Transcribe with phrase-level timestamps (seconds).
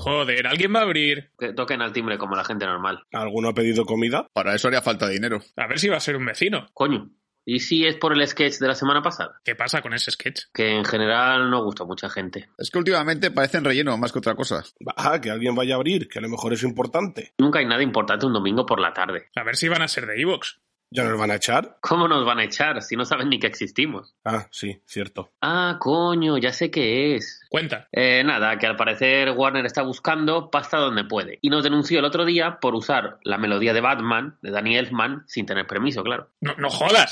[0.00, 1.30] Joder, ¿alguien va a abrir?
[1.38, 3.04] Que toquen al timbre como la gente normal.
[3.12, 4.26] ¿Alguno ha pedido comida?
[4.32, 5.40] Para eso haría falta dinero.
[5.56, 6.68] A ver si va a ser un vecino.
[6.72, 7.10] Coño.
[7.44, 9.40] ¿Y si es por el sketch de la semana pasada?
[9.44, 10.44] ¿Qué pasa con ese sketch?
[10.54, 12.48] Que en general no gustó a mucha gente.
[12.56, 14.62] Es que últimamente parecen relleno más que otra cosa.
[14.96, 17.34] Ah, que alguien vaya a abrir, que a lo mejor es importante.
[17.38, 19.28] Nunca hay nada importante un domingo por la tarde.
[19.34, 20.60] A ver si van a ser de Evox.
[20.92, 21.76] ¿Ya nos van a echar?
[21.80, 24.12] ¿Cómo nos van a echar si no saben ni que existimos?
[24.24, 25.30] Ah, sí, cierto.
[25.40, 27.40] Ah, coño, ya sé qué es.
[27.48, 27.86] Cuenta.
[27.92, 31.38] Eh, nada, que al parecer Warner está buscando pasta donde puede.
[31.42, 35.22] Y nos denunció el otro día por usar la melodía de Batman, de Danny Elfman,
[35.28, 36.30] sin tener permiso, claro.
[36.40, 37.08] No, no jodas.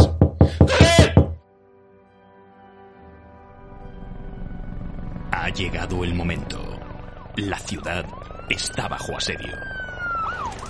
[5.30, 6.60] Ha llegado el momento.
[7.36, 8.04] La ciudad
[8.50, 9.77] está bajo asedio.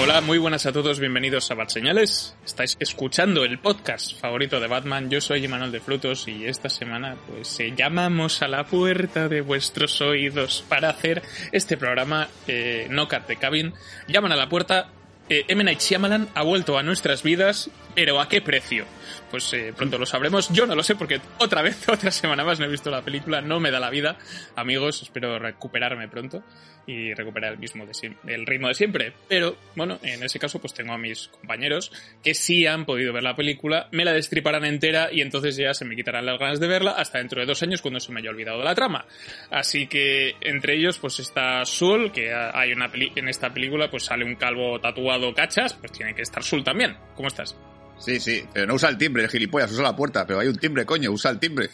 [0.00, 2.36] Hola, muy buenas a todos, bienvenidos a Bat Señales.
[2.46, 5.10] Estáis escuchando el podcast favorito de Batman.
[5.10, 9.40] Yo soy Emanuel de Frutos y esta semana pues eh, llamamos a la puerta de
[9.40, 13.74] vuestros oídos para hacer este programa eh, No Cat de Cabin.
[14.06, 14.92] Llaman a la puerta.
[15.28, 15.64] Eh, M.
[15.64, 18.86] Night Shyamalan ha vuelto a nuestras vidas, pero ¿a qué precio?
[19.30, 20.50] Pues eh, pronto lo sabremos.
[20.52, 23.40] Yo no lo sé porque otra vez, otra semana más no he visto la película.
[23.40, 24.16] No me da la vida.
[24.56, 26.42] Amigos, espero recuperarme pronto
[26.86, 27.84] y recuperar el mismo
[28.26, 29.12] el ritmo de siempre.
[29.28, 31.92] Pero bueno, en ese caso pues tengo a mis compañeros
[32.24, 35.84] que sí han podido ver la película, me la destriparán entera y entonces ya se
[35.84, 38.30] me quitarán las ganas de verla hasta dentro de dos años cuando se me haya
[38.30, 39.04] olvidado la trama.
[39.50, 43.90] Así que entre ellos pues está Sul, que ha- hay una peli en esta película
[43.90, 46.96] pues sale un calvo tatuado cachas, pues tiene que estar Sul también.
[47.14, 47.54] ¿Cómo estás?
[47.98, 50.56] Sí, sí, pero no usa el timbre, el gilipollas, usa la puerta, pero hay un
[50.56, 51.70] timbre, coño, usa el timbre.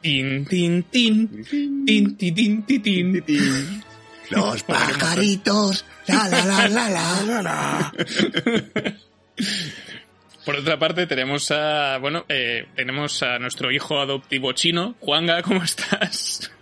[0.00, 1.44] Tin, tin, tin.
[1.84, 3.84] Tin, tin, tin, tin, tin.
[4.30, 7.22] Los pajaritos, la la la la la.
[7.22, 7.92] La, la.
[10.44, 14.94] Por otra parte, tenemos a, bueno, eh, tenemos a nuestro hijo adoptivo chino.
[15.00, 16.52] Juanga, ¿cómo estás?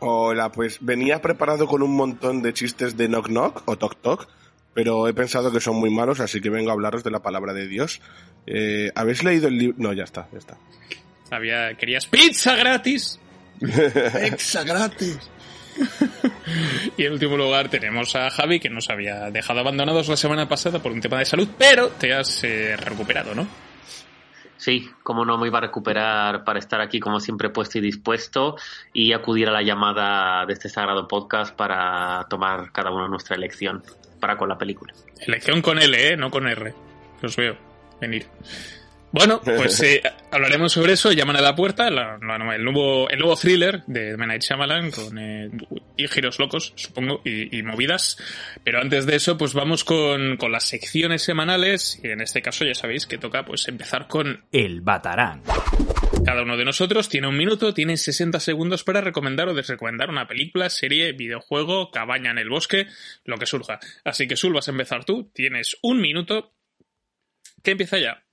[0.00, 4.28] Hola, pues venía preparado con un montón de chistes de knock knock o toc toc,
[4.74, 7.52] pero he pensado que son muy malos, así que vengo a hablaros de la palabra
[7.52, 8.00] de Dios.
[8.46, 9.76] Eh, ¿Habéis leído el libro?
[9.78, 10.56] No, ya está, ya está.
[11.28, 13.18] Sabía, querías pizza gratis.
[13.60, 15.18] Exa gratis.
[16.96, 20.80] Y en último lugar tenemos a Javi, que nos había dejado abandonados la semana pasada
[20.80, 23.46] por un tema de salud, pero te has eh, recuperado, ¿no?
[24.62, 28.54] Sí, como no me iba a recuperar para estar aquí como siempre puesto y dispuesto
[28.92, 33.82] y acudir a la llamada de este sagrado podcast para tomar cada uno nuestra elección
[34.20, 34.94] para con la película.
[35.18, 36.16] Elección con L, ¿eh?
[36.16, 36.72] No con R.
[37.24, 37.56] Os veo
[38.00, 38.28] venir.
[39.12, 41.12] Bueno, pues eh, hablaremos sobre eso.
[41.12, 44.26] Llaman a la puerta, la- la- el, nuevo, el nuevo thriller de M.
[44.26, 45.50] Night Shyamalan con eh,
[45.96, 48.16] y giros locos, supongo, y, y movidas.
[48.64, 52.00] Pero antes de eso, pues vamos con, con las secciones semanales.
[52.02, 55.42] Y en este caso ya sabéis que toca pues empezar con El Batarán.
[56.24, 60.26] cada uno de nosotros tiene un minuto, tiene 60 segundos para recomendar o desrecomendar una
[60.26, 62.86] película, serie, videojuego, cabaña en el bosque,
[63.24, 63.78] lo que surja.
[64.04, 66.54] Así que Sul, vas a empezar tú, tienes un minuto.
[67.62, 68.24] ¿Qué empieza ya?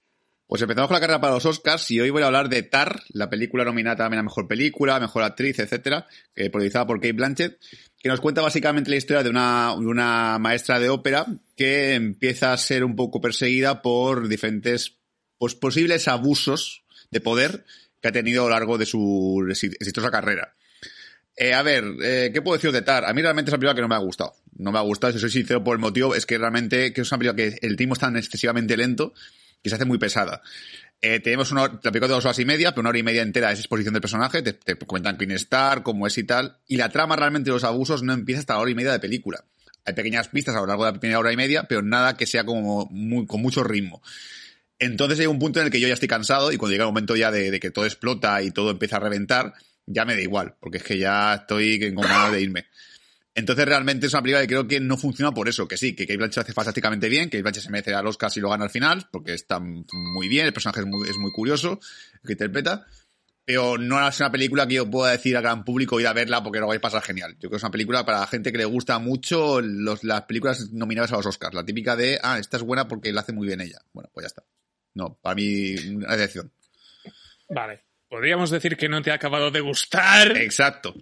[0.50, 3.04] Pues empezamos con la carrera para los Oscars y hoy voy a hablar de Tar,
[3.10, 7.60] la película nominada también a Mejor Película, Mejor Actriz, etcétera, que protagonizada por Kate Blanchett,
[8.00, 12.58] que nos cuenta básicamente la historia de una, una maestra de ópera que empieza a
[12.58, 14.98] ser un poco perseguida por diferentes
[15.38, 17.64] pues, posibles abusos de poder
[18.02, 20.56] que ha tenido a lo largo de su exi- exitosa carrera.
[21.36, 23.06] Eh, a ver, eh, ¿qué puedo decir de Tar?
[23.06, 24.34] A mí realmente es una película que no me ha gustado.
[24.58, 27.12] No me ha gustado, si soy sincero, por el motivo es que realmente que es
[27.12, 29.14] una película que el ritmo es tan excesivamente lento
[29.62, 30.42] que se hace muy pesada.
[31.02, 33.22] Eh, tenemos una, la película de dos horas y media, pero una hora y media
[33.22, 36.58] entera es exposición del personaje, te, te cuentan quién es Star, cómo es y tal,
[36.67, 39.00] y la trama realmente de los abusos no empieza hasta la hora y media de
[39.00, 39.46] película.
[39.85, 42.26] Hay pequeñas pistas a lo largo de la primera hora y media, pero nada que
[42.26, 42.90] sea como
[43.28, 44.02] con mucho ritmo.
[44.78, 46.90] Entonces llega un punto en el que yo ya estoy cansado y cuando llega el
[46.90, 49.53] momento ya de, de que todo explota y todo empieza a reventar,
[49.85, 52.66] ya me da igual, porque es que ya estoy con ganas de irme.
[53.35, 56.05] Entonces realmente es una película que creo que no funciona por eso, que sí, que
[56.05, 58.70] Kate Blanchett hace fantásticamente bien, que Blanchett se merece al Oscar si lo gana al
[58.70, 61.79] final, porque está muy bien, el personaje es muy, es muy curioso,
[62.26, 62.85] que interpreta,
[63.46, 66.43] pero no es una película que yo pueda decir al gran público ir a verla
[66.43, 67.34] porque lo vais a pasar genial.
[67.34, 70.23] Yo creo que es una película para la gente que le gusta mucho los, las
[70.23, 73.34] películas nominadas a los Oscars, la típica de, ah, esta es buena porque la hace
[73.34, 73.79] muy bien ella.
[73.91, 74.43] Bueno, pues ya está.
[74.93, 76.52] No, para mí, una decepción.
[77.49, 77.85] Vale.
[78.08, 80.37] podríamos decir que no te ha acabado de gustar.
[80.37, 80.93] Exacto.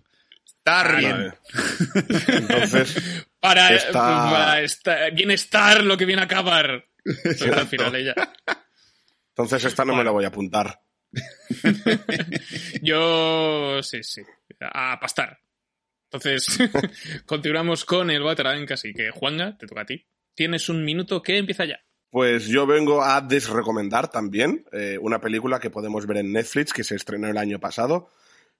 [0.67, 1.33] Estar bien.
[2.27, 3.91] Entonces, Para, Está-
[4.31, 6.85] para esta- bienestar lo que viene a acabar.
[7.05, 8.15] Entonces, al final ella.
[9.29, 10.81] entonces esta no me la voy a apuntar.
[12.81, 14.21] Yo sí, sí.
[14.59, 15.39] A pastar.
[16.11, 16.57] Entonces,
[17.25, 20.05] continuamos con el Batarang, así que Juanga, te toca a ti.
[20.33, 21.79] Tienes un minuto que empieza ya.
[22.09, 26.83] Pues yo vengo a desrecomendar también eh, una película que podemos ver en Netflix que
[26.85, 28.09] se estrenó el año pasado,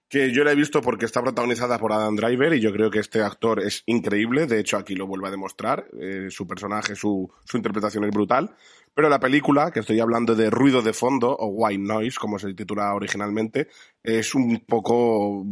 [0.09, 2.99] que yo la he visto porque está protagonizada por Adam Driver y yo creo que
[2.99, 7.29] este actor es increíble, de hecho aquí lo vuelve a demostrar, eh, su personaje, su,
[7.43, 8.55] su interpretación es brutal,
[8.93, 12.53] pero la película, que estoy hablando de Ruido de Fondo o White Noise, como se
[12.53, 13.67] titula originalmente,
[14.01, 15.45] es un poco...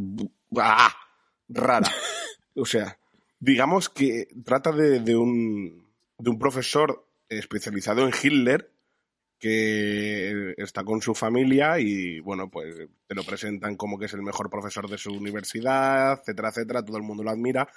[0.57, 0.95] ¡ah!
[1.49, 1.87] rara.
[2.57, 2.97] O sea,
[3.37, 5.85] digamos que trata de, de un,
[6.17, 8.71] de un profesor especializado en Hitler
[9.45, 12.75] que está con su familia y bueno, pues
[13.07, 16.97] te lo presentan como que es el mejor profesor de su universidad, etcétera, etcétera, todo
[16.97, 17.67] el mundo lo admira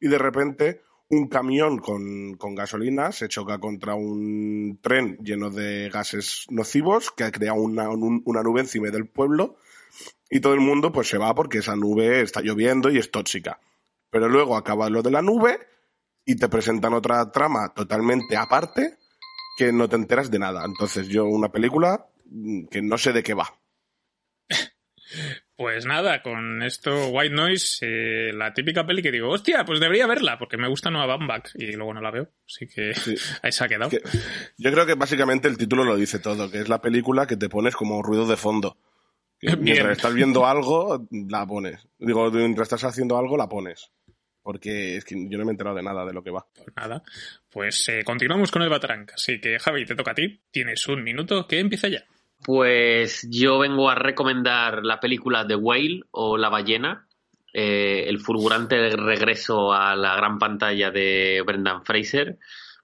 [0.00, 5.90] y de repente un camión con, con gasolina se choca contra un tren lleno de
[5.92, 9.56] gases nocivos que ha creado una, un- una nube encima del pueblo
[10.30, 13.60] y todo el mundo pues se va porque esa nube está lloviendo y es tóxica.
[14.10, 15.58] Pero luego acaba lo de la nube
[16.24, 18.96] y te presentan otra trama totalmente aparte
[19.56, 20.64] que no te enteras de nada.
[20.64, 22.06] Entonces yo una película
[22.70, 23.58] que no sé de qué va.
[25.56, 30.06] Pues nada, con esto White Noise, eh, la típica peli que digo, hostia, pues debería
[30.06, 32.28] verla, porque me gusta Noah Baumbach y luego no la veo.
[32.46, 33.14] Así que Sí.
[33.42, 33.88] ahí se ha quedado.
[33.88, 34.02] Que-
[34.58, 37.48] yo creo que básicamente el título lo dice todo, que es la película que te
[37.48, 38.76] pones como ruido de fondo.
[39.40, 41.88] Que mientras estás viendo algo, la pones.
[41.98, 43.90] Digo, mientras estás haciendo algo, la pones.
[44.46, 46.46] Porque es que yo no me he enterado de nada de lo que va.
[46.54, 47.02] Pues nada,
[47.50, 49.08] pues eh, continuamos con el Batarang.
[49.12, 50.40] Así que Javi, te toca a ti.
[50.52, 52.04] Tienes un minuto que empieza ya.
[52.44, 57.08] Pues yo vengo a recomendar la película The Whale o La ballena,
[57.52, 62.38] eh, el fulgurante regreso a la gran pantalla de Brendan Fraser,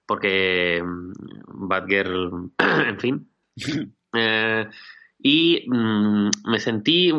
[0.05, 2.51] porque mm, Batgirl,
[2.87, 3.29] en fin.
[4.15, 4.67] Eh,
[5.17, 7.11] y mm, me sentí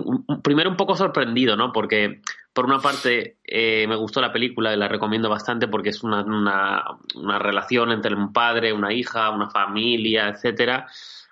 [0.45, 1.73] primero un poco sorprendido, ¿no?
[1.73, 2.21] Porque
[2.55, 6.23] por una parte eh, me gustó la película y la recomiendo bastante porque es una,
[6.23, 6.85] una,
[7.17, 10.87] una relación entre un padre, una hija, una familia, etcétera,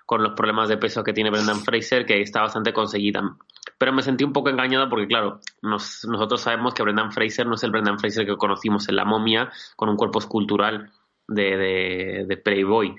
[0.05, 3.21] con los problemas de peso que tiene Brendan Fraser, que está bastante conseguida.
[3.77, 7.55] Pero me sentí un poco engañado porque, claro, nos- nosotros sabemos que Brendan Fraser no
[7.55, 10.91] es el Brendan Fraser que conocimos en La momia, con un cuerpo escultural
[11.27, 12.95] de, de, de Playboy.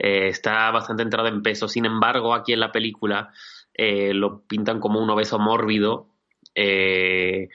[0.00, 1.68] Eh, está bastante entrado en peso.
[1.68, 3.30] Sin embargo, aquí en la película
[3.74, 6.08] eh, lo pintan como un obeso mórbido,
[6.60, 7.50] eh,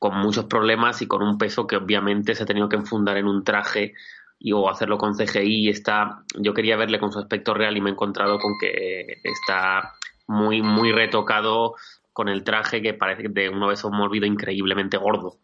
[0.00, 3.28] con muchos problemas y con un peso que obviamente se ha tenido que enfundar en
[3.28, 3.94] un traje
[4.40, 5.66] y, o hacerlo con CGI.
[5.66, 9.20] y Está, yo quería verle con su aspecto real y me he encontrado con que
[9.22, 9.92] está
[10.26, 11.76] muy, muy retocado
[12.12, 15.36] con el traje que parece de un obeso mórbido increíblemente gordo.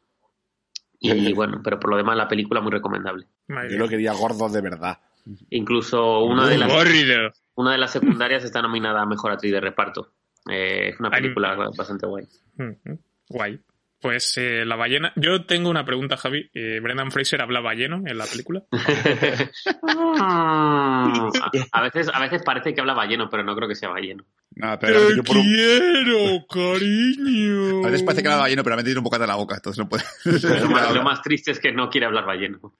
[0.99, 3.27] Y bueno, pero por lo demás la película muy recomendable.
[3.71, 4.99] Yo lo quería gordo de verdad.
[5.51, 6.73] Incluso una de las
[7.55, 10.13] una de las secundarias está nominada a mejor actriz de reparto.
[10.51, 11.23] Eh, es una Ay.
[11.23, 12.25] película bastante guay.
[12.59, 13.61] Ujú, Guay.
[13.99, 15.13] Pues eh, la ballena.
[15.17, 16.49] Yo tengo una pregunta, Javi.
[16.53, 18.63] Eh, ¿Brendan Fraser habla balleno en la película?
[18.71, 19.73] a,
[21.73, 24.25] a veces, a veces parece que habla balleno, pero no creo que sea balleno.
[24.55, 27.85] Nada, pero yo por un- quiero, cariño!
[27.85, 29.57] a veces parece que era balleno, pero me ha metido un bocado en la boca,
[29.57, 30.05] entonces no puede.
[30.61, 32.75] Lo más, lo más triste es que no quiere hablar balleno.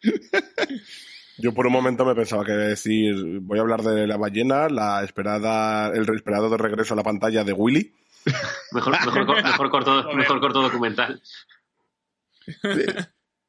[1.39, 4.17] Yo por un momento me pensaba que iba a decir, voy a hablar de la
[4.17, 7.93] ballena, la esperada, el esperado de regreso a la pantalla de Willy.
[8.73, 11.23] Mejor, mejor, mejor, corto, mejor corto documental.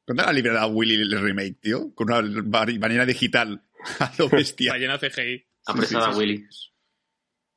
[0.04, 1.92] ¿Cuándo la liberada Willy el remake, tío?
[1.94, 3.62] Con una ballena digital
[3.98, 4.72] a lo bestia.
[4.72, 5.44] Ballena CGI.
[5.66, 6.18] Apresada Sí, sí, sí.
[6.18, 6.46] Willy.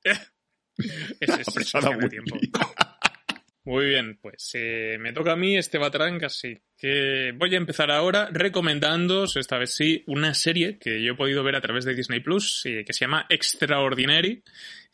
[1.20, 2.10] Ese es Apresada Willy.
[2.10, 2.38] tiempo.
[3.63, 7.91] Muy bien, pues eh, me toca a mí este Batarang, así que voy a empezar
[7.91, 11.94] ahora recomendándoos, esta vez sí, una serie que yo he podido ver a través de
[11.94, 14.44] Disney Plus, eh, que se llama Extraordinary.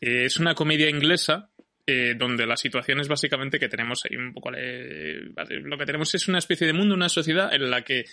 [0.01, 1.49] Eh, es una comedia inglesa
[1.85, 4.51] eh, donde la situación es básicamente que tenemos ahí un poco...
[4.51, 8.03] lo que tenemos es una especie de mundo, una sociedad en la que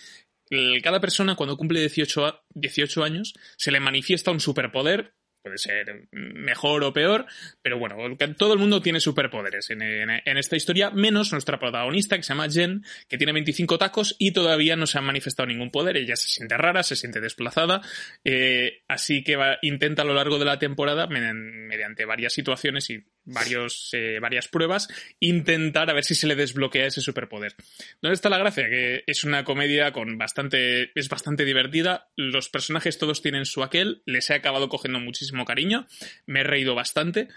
[0.81, 5.15] cada persona cuando cumple 18, a- 18 años se le manifiesta un superpoder.
[5.45, 7.27] Puede ser mejor o peor,
[7.61, 7.97] pero bueno,
[8.35, 12.49] todo el mundo tiene superpoderes en, en- esta historia, menos nuestra protagonista que se llama
[12.49, 15.97] Jen, que tiene 25 tacos y todavía no se ha manifestado ningún poder.
[15.97, 17.81] Ella se siente rara, se siente desplazada,
[18.23, 23.03] eh, así que va- intenta a lo largo de la temporada, mediante varias situaciones y
[23.25, 24.87] varios, eh, varias pruebas,
[25.19, 27.55] intentar a ver si se le desbloquea ese superpoder.
[28.01, 28.69] ¿Dónde está la gracia?
[28.69, 30.91] Que es una comedia con bastante.
[30.95, 32.09] es bastante divertida.
[32.15, 34.01] Los personajes todos tienen su aquel.
[34.05, 35.87] Les he acabado cogiendo muchísimo cariño.
[36.25, 37.27] Me he reído bastante.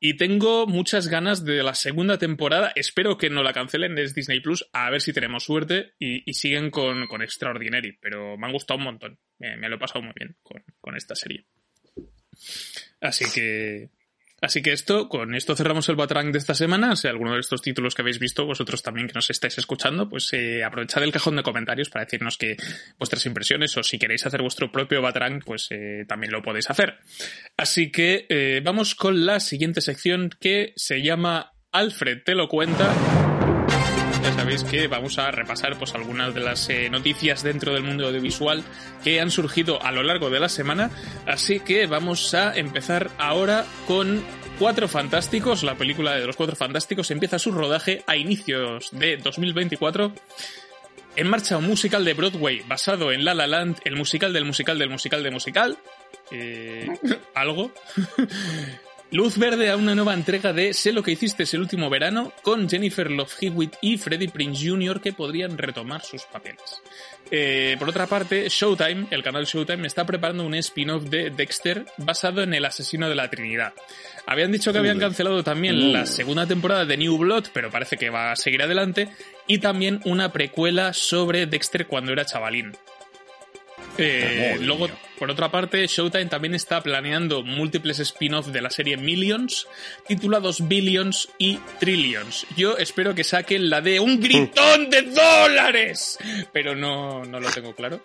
[0.00, 2.70] Y tengo muchas ganas de la segunda temporada.
[2.76, 6.70] Espero que no la cancelen, es Disney Plus, a ver si tenemos suerte y, siguen
[6.70, 7.98] con, con, Extraordinary.
[8.00, 9.18] Pero me han gustado un montón.
[9.38, 11.46] Me, lo he pasado muy bien con, con esta serie.
[13.00, 13.90] Así que
[14.40, 16.94] Así que esto, con esto cerramos el Batrang de esta semana.
[16.94, 20.32] Si alguno de estos títulos que habéis visto, vosotros también que nos estáis escuchando, pues
[20.32, 22.56] eh, aprovechad el cajón de comentarios para decirnos que
[22.98, 26.98] vuestras impresiones o si queréis hacer vuestro propio Batrang, pues eh, también lo podéis hacer.
[27.56, 33.37] Así que eh, vamos con la siguiente sección que se llama Alfred te lo cuenta
[34.28, 38.06] ya sabéis que vamos a repasar pues algunas de las eh, noticias dentro del mundo
[38.08, 38.62] audiovisual
[39.02, 40.90] que han surgido a lo largo de la semana.
[41.26, 44.22] Así que vamos a empezar ahora con
[44.58, 45.62] Cuatro Fantásticos.
[45.62, 50.12] La película de los Cuatro Fantásticos empieza su rodaje a inicios de 2024.
[51.16, 54.78] En marcha un musical de Broadway basado en La La Land, el musical del musical
[54.78, 55.78] del musical de musical.
[56.30, 56.86] Eh,
[57.34, 57.72] algo.
[59.10, 62.68] Luz verde a una nueva entrega de Sé lo que hiciste el último verano con
[62.68, 65.00] Jennifer Love Hewitt y Freddie Prince Jr.
[65.00, 66.82] que podrían retomar sus papeles.
[67.30, 72.42] Eh, por otra parte, Showtime, el canal Showtime, está preparando un spin-off de Dexter basado
[72.42, 73.72] en el asesino de la Trinidad.
[74.26, 78.10] Habían dicho que habían cancelado también la segunda temporada de New Blood, pero parece que
[78.10, 79.08] va a seguir adelante,
[79.46, 82.76] y también una precuela sobre Dexter cuando era chavalín.
[83.98, 84.88] Eh, luego,
[85.18, 89.66] por otra parte, Showtime también está planeando múltiples spin-offs de la serie Millions,
[90.06, 92.46] titulados Billions y Trillions.
[92.56, 96.16] Yo espero que saquen la de un gritón de dólares,
[96.52, 98.00] pero no, no lo tengo claro.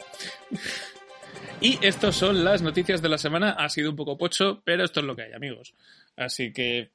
[1.62, 3.52] Y estas son las noticias de la semana.
[3.52, 5.76] Ha sido un poco pocho, pero esto es lo que hay, amigos.
[6.18, 6.90] Así que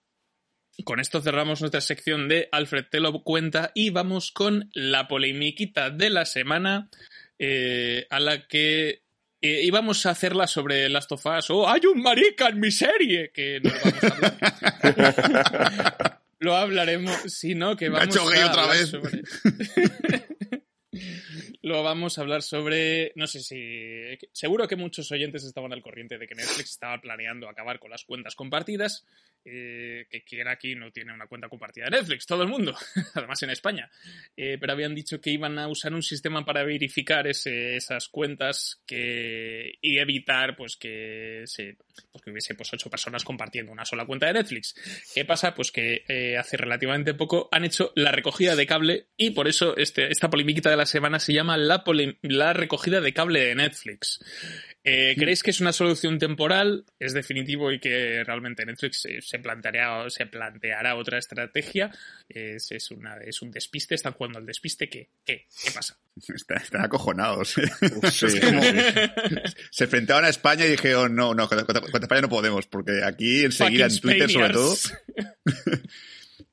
[0.84, 5.90] con esto cerramos nuestra sección de Alfred te lo cuenta y vamos con la polemiquita
[5.90, 6.88] de la semana
[7.38, 9.02] eh, a la que
[9.40, 11.50] eh, íbamos a hacerla sobre Last of Us.
[11.50, 13.30] ¡Oh, hay un marica en mi serie!
[13.32, 14.08] Que no lo vamos a
[14.90, 16.20] hablar.
[16.40, 18.92] lo hablaremos, si no, que vamos a otra vez.
[21.60, 23.12] lo vamos a hablar sobre.
[23.16, 24.18] No sé si.
[24.32, 28.04] Seguro que muchos oyentes estaban al corriente de que Netflix estaba planeando acabar con las
[28.04, 29.04] cuentas compartidas.
[29.44, 32.76] Eh, que quien aquí no tiene una cuenta compartida de Netflix, todo el mundo,
[33.14, 33.90] además en España.
[34.36, 39.78] Eh, pero habían dicho que iban a usar un sistema para verificar esas cuentas que,
[39.80, 41.78] y evitar pues que, se,
[42.12, 44.74] pues, que hubiese pues, ocho personas compartiendo una sola cuenta de Netflix.
[45.14, 45.54] ¿Qué pasa?
[45.54, 49.76] Pues que eh, hace relativamente poco han hecho la recogida de cable y por eso
[49.78, 51.84] este, esta polimiquita de la semana se llama la,
[52.22, 54.20] la recogida de cable de Netflix.
[54.84, 56.84] Eh, ¿Creéis que es una solución temporal?
[56.98, 61.90] ¿Es definitivo y que realmente Netflix se planteará, se planteará otra estrategia?
[62.28, 63.94] ¿Es, es, una, ¿Es un despiste?
[63.94, 64.88] ¿Están jugando al despiste?
[64.88, 65.98] ¿Qué, qué, qué pasa?
[66.34, 67.54] Están, acojonados.
[69.70, 73.86] se enfrentaban a España y dijeron, no, no, contra, España no podemos, porque aquí enseguida
[73.86, 74.74] en Twitter sobre todo...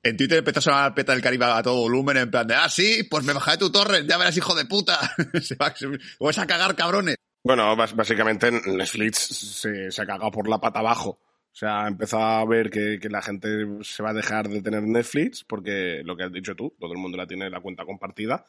[0.05, 2.69] en Twitter empezó a sonar peta del Caribe a todo volumen, en plan de, ah,
[2.69, 4.99] sí, pues me bajaré tu torre, ya verás, hijo de puta.
[5.41, 5.73] se va,
[6.19, 7.15] vas a cagar, cabrones.
[7.43, 11.09] Bueno, básicamente Netflix se, se ha cagado por la pata abajo.
[11.55, 13.47] O sea, ha empezado a ver que, la gente
[13.81, 16.99] se va a dejar de tener Netflix, porque lo que has dicho tú, todo el
[16.99, 18.45] mundo la tiene la cuenta compartida,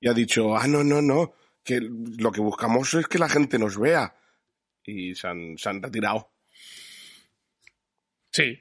[0.00, 3.58] y ha dicho, ah, no, no, no, que lo que buscamos es que la gente
[3.58, 4.16] nos vea.
[4.84, 6.32] Y se han, se han retirado.
[8.32, 8.58] Sí,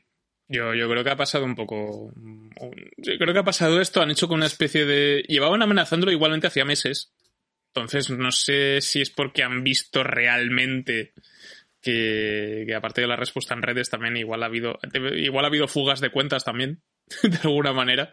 [0.50, 2.12] yo, yo creo que ha pasado un poco.
[2.98, 5.24] Yo creo que ha pasado esto, han hecho con una especie de.
[5.28, 7.14] Llevaban amenazándolo igualmente hacía meses.
[7.68, 11.14] Entonces, no sé si es porque han visto realmente
[11.82, 14.80] que, aparte de la respuesta en redes también igual ha habido
[15.16, 16.82] igual ha habido fugas de cuentas también
[17.24, 18.10] de alguna manera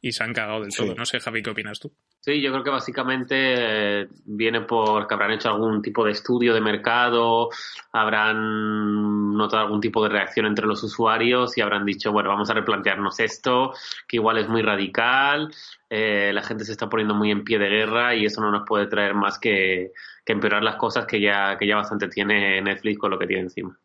[0.00, 0.94] y se han cagado del todo.
[0.94, 1.92] No sé, Javi, ¿qué opinas tú?
[2.20, 6.54] Sí, yo creo que básicamente eh, viene por que habrán hecho algún tipo de estudio
[6.54, 7.48] de mercado,
[7.92, 12.54] habrán notado algún tipo de reacción entre los usuarios y habrán dicho, bueno, vamos a
[12.54, 13.72] replantearnos esto,
[14.06, 15.52] que igual es muy radical,
[15.90, 18.66] eh, la gente se está poniendo muy en pie de guerra y eso no nos
[18.66, 19.92] puede traer más que,
[20.26, 23.78] empeorar las cosas que ya, que ya bastante tiene Netflix con lo que tiene encima.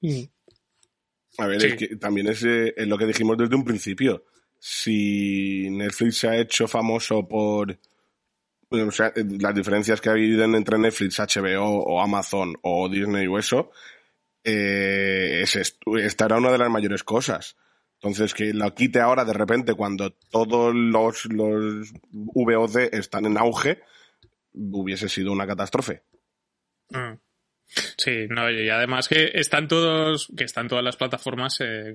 [0.00, 0.24] Mm.
[1.38, 4.24] A ver, es que también es, eh, es lo que dijimos desde un principio
[4.60, 7.78] si Netflix se ha hecho famoso por
[8.70, 13.70] las diferencias que ha habido entre Netflix, HBO o Amazon o Disney o eso,
[14.44, 17.56] eh, esta era una de las mayores cosas.
[17.94, 23.82] Entonces, que lo quite ahora de repente cuando todos los, los VOD están en auge,
[24.52, 26.04] hubiese sido una catástrofe.
[26.90, 27.14] Mm.
[27.96, 31.94] Sí, no, y además que están todos, que están todas las plataformas eh,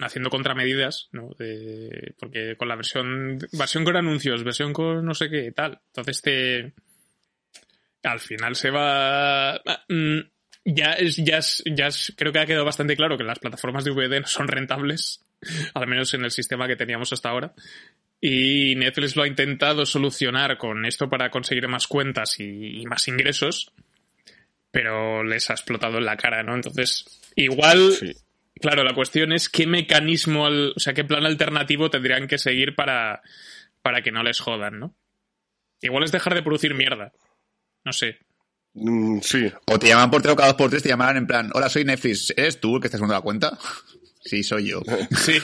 [0.00, 1.30] haciendo contramedidas, ¿no?
[2.18, 5.80] porque con la versión, versión con anuncios, versión con no sé qué, tal.
[5.88, 6.72] Entonces te,
[8.02, 10.18] al final se va, mm,
[10.64, 13.84] ya es, ya es, ya es, creo que ha quedado bastante claro que las plataformas
[13.84, 15.20] de VD no son rentables,
[15.74, 17.52] al menos en el sistema que teníamos hasta ahora.
[18.18, 23.72] Y Netflix lo ha intentado solucionar con esto para conseguir más cuentas y más ingresos,
[24.72, 26.54] pero les ha explotado en la cara, ¿no?
[26.56, 27.04] Entonces,
[27.36, 28.12] igual, Sí.
[28.60, 32.74] claro, la cuestión es qué mecanismo, al- o sea, qué plan alternativo tendrían que seguir
[32.74, 33.22] para,
[33.82, 34.96] para que no les jodan, ¿no?
[35.80, 37.12] Igual es dejar de producir mierda.
[37.84, 38.18] No sé.
[38.74, 39.52] Mm, sí.
[39.66, 41.68] O te llaman por tres o cada dos por tres, te llamarán en plan, hola,
[41.68, 43.58] soy Netflix, ¿eres tú el que estás usando la cuenta?
[44.24, 44.80] Sí, soy yo.
[45.16, 45.38] Sí.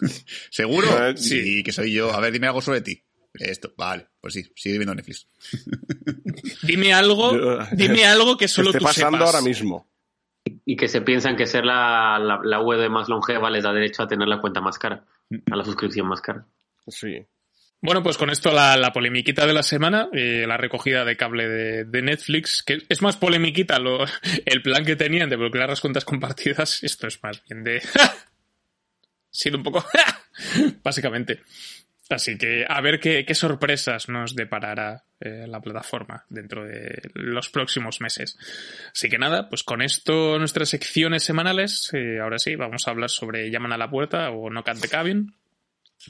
[0.50, 0.88] ¿Seguro?
[1.08, 2.12] Eh, Sí, que soy yo.
[2.12, 3.00] A ver, dime algo sobre ti.
[3.34, 5.26] Esto, vale, pues sí, sigue viendo Netflix.
[6.62, 9.34] Dime algo, Yo- dime algo que Que solo esté tú pasando sepas.
[9.34, 9.88] ahora mismo.
[10.66, 14.02] Y que se piensan que ser la, la, la web más longeva les da derecho
[14.02, 15.04] a tener la cuenta más cara,
[15.50, 16.46] a la suscripción más cara.
[16.86, 17.24] Sí.
[17.80, 21.48] Bueno, pues con esto la, la polemiquita de la semana, eh, la recogida de cable
[21.48, 24.04] de, de Netflix, que es más polemiquita lo,
[24.46, 27.82] el plan que tenían de bloquear las cuentas compartidas, esto es más bien de...
[29.30, 29.84] sido un poco...
[30.82, 31.40] básicamente.
[32.10, 38.00] Así que a ver qué, sorpresas nos deparará eh, la plataforma dentro de los próximos
[38.00, 38.36] meses.
[38.92, 43.08] Así que nada, pues con esto nuestras secciones semanales, eh, ahora sí, vamos a hablar
[43.08, 45.34] sobre Llaman a la puerta o Knock at the Cabin.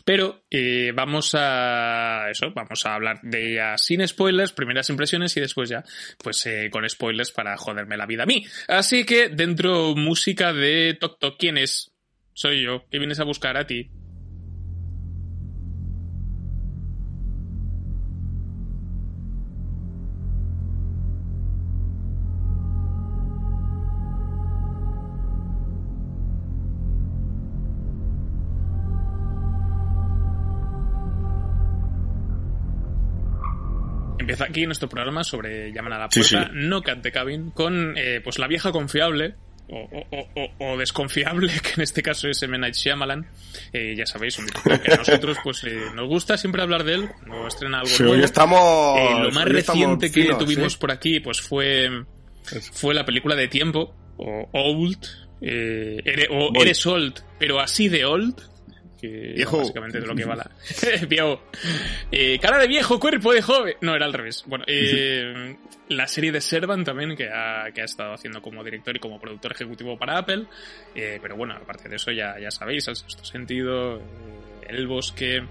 [0.05, 5.41] Pero eh, vamos a eso, vamos a hablar de ella sin spoilers, primeras impresiones y
[5.41, 5.85] después ya,
[6.23, 8.45] pues eh, con spoilers para joderme la vida a mí.
[8.67, 11.93] Así que dentro música de Tok, ¿quién es?
[12.33, 13.91] Soy yo, que vienes a buscar a ti.
[34.25, 36.51] Empieza aquí nuestro programa sobre Llaman a la puerta, sí.
[36.53, 39.35] Knock at the Cabin, con eh, pues la vieja confiable,
[39.69, 42.59] o, o- o- o- o desconfiable, que en este caso es M.
[42.59, 43.27] Night Shyamalan.
[43.73, 46.95] Eh, ya sabéis, un director que a nosotros pues eh, nos gusta siempre hablar de
[46.95, 48.19] él cuando estrena algo Sí, nuevo.
[48.19, 48.99] hoy estamos.
[48.99, 50.79] Eh, lo más hoy reciente que finos, tuvimos ¿sí?
[50.79, 51.89] por aquí pues fue,
[52.73, 54.99] fue la película de tiempo, o Old,
[55.41, 56.63] eh, o Voy.
[56.63, 58.35] Eres Old, pero así de Old.
[59.01, 59.59] Que Viejo.
[59.59, 60.51] básicamente de lo que va la.
[61.09, 61.43] viejo.
[62.11, 63.75] Eh, cara de viejo, cuerpo de joven.
[63.81, 64.45] No, era al revés.
[64.47, 65.57] Bueno, eh,
[65.89, 69.21] la serie de Servant también, que ha, que ha estado haciendo como director y como
[69.21, 70.47] productor ejecutivo para Apple.
[70.95, 74.03] Eh, pero bueno, aparte de eso, ya, ya sabéis, el sexto sentido, eh,
[74.69, 75.43] El Bosque,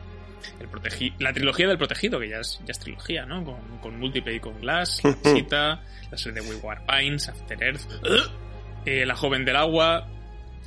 [0.59, 3.43] el protegi la trilogía del protegido, que ya es, ya es trilogía, ¿no?
[3.43, 7.81] Con, con Multiple y con Glass, La Visita, la serie de Wayward Pines, After Earth,
[8.85, 10.07] eh, La Joven del Agua,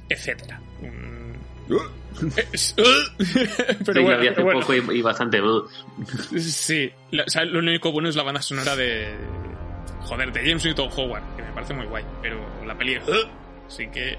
[0.08, 0.60] etcétera.
[2.26, 2.74] Pero sí,
[3.94, 4.60] bueno, la vi hace bueno.
[4.60, 5.40] poco y, y bastante...
[6.38, 9.14] Sí, la- o sea, lo único bueno es la banda sonora de.
[10.02, 12.96] Joder, de James Newton Howard, que me parece muy guay, pero la peli.
[13.66, 14.16] Así que.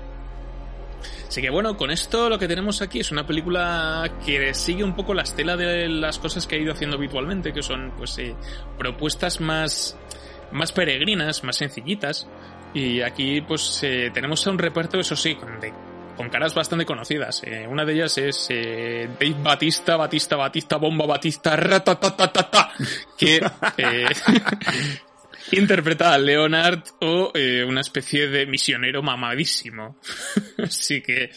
[1.28, 4.96] Así que bueno, con esto lo que tenemos aquí es una película que sigue un
[4.96, 8.36] poco la estela de las cosas que ha ido haciendo habitualmente, que son pues eh,
[8.78, 9.98] propuestas más,
[10.52, 12.28] más peregrinas, más sencillitas.
[12.74, 15.74] Y aquí pues eh, tenemos a un reparto, eso sí, con, de-
[16.18, 17.44] con caras bastante conocidas.
[17.46, 22.72] Eh, una de ellas es eh, Dave Batista, Batista, Batista, Bomba Batista, ratatatatata,
[23.18, 23.38] que
[23.78, 24.06] eh,
[25.52, 30.00] interpreta a Leonard o eh, una especie de misionero mamadísimo.
[30.58, 31.30] Así que,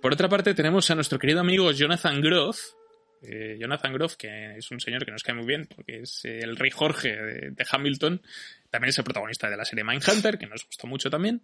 [0.00, 2.58] por otra parte, tenemos a nuestro querido amigo Jonathan Groff.
[3.22, 6.56] Eh, Jonathan Groff, que es un señor que nos cae muy bien, porque es el
[6.56, 8.22] rey Jorge de, Hamilton.
[8.70, 11.42] También es el protagonista de la serie Mindhunter, que nos gustó mucho también.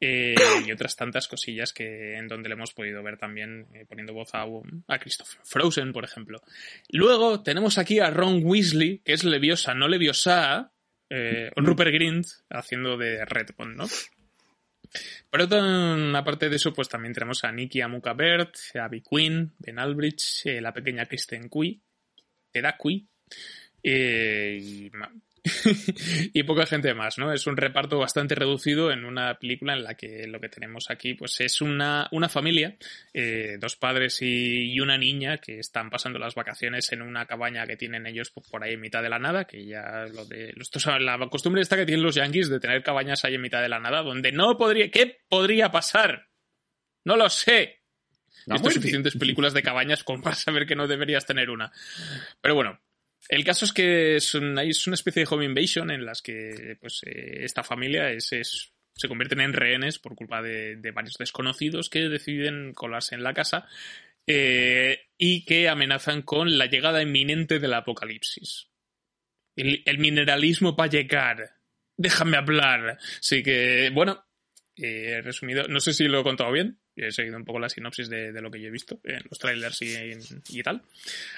[0.00, 0.34] Eh,
[0.66, 4.34] y otras tantas cosillas que en donde le hemos podido ver también eh, poniendo voz
[4.34, 4.44] a,
[4.88, 6.42] a Christopher Frozen, por ejemplo.
[6.90, 10.72] Luego tenemos aquí a Ron Weasley, que es Leviosa, no Leviosa,
[11.08, 13.86] eh, Rupert Grint haciendo de Redmond, ¿no?
[15.30, 19.52] Por otra aparte de eso, pues también tenemos a Nicky Amuka Bert, a Abby Quinn,
[19.58, 21.80] Ben Albridge, eh, la pequeña Kristen Cui,
[22.50, 23.06] Teda Cui,
[23.82, 24.90] eh,
[26.32, 27.32] y poca gente más, ¿no?
[27.32, 31.14] Es un reparto bastante reducido en una película en la que lo que tenemos aquí,
[31.14, 32.76] pues es una, una familia,
[33.12, 37.66] eh, dos padres y, y una niña que están pasando las vacaciones en una cabaña
[37.66, 40.54] que tienen ellos pues, por ahí en mitad de la nada, que ya lo de
[40.60, 43.62] esto es la costumbre esta que tienen los yankees de tener cabañas ahí en mitad
[43.62, 46.28] de la nada, donde no podría, ¿qué podría pasar?
[47.04, 47.82] No lo sé.
[48.48, 51.72] He visto suficientes películas de cabañas como para saber que no deberías tener una.
[52.40, 52.80] Pero bueno,
[53.28, 57.00] el caso es que es, es una especie de home invasion en las que pues,
[57.06, 61.90] eh, esta familia es, es- se convierten en rehenes por culpa de, de varios desconocidos
[61.90, 63.68] que deciden colarse en la casa
[64.26, 68.68] eh, y que amenazan con la llegada inminente del apocalipsis.
[69.54, 71.56] El, mineralismo va a llegar.
[71.96, 72.98] Déjame hablar.
[73.20, 74.22] Así que, bueno,
[74.78, 78.08] He resumido, no sé si lo he contado bien, he seguido un poco la sinopsis
[78.08, 80.82] de, lo que yo he visto en los trailers y, tal.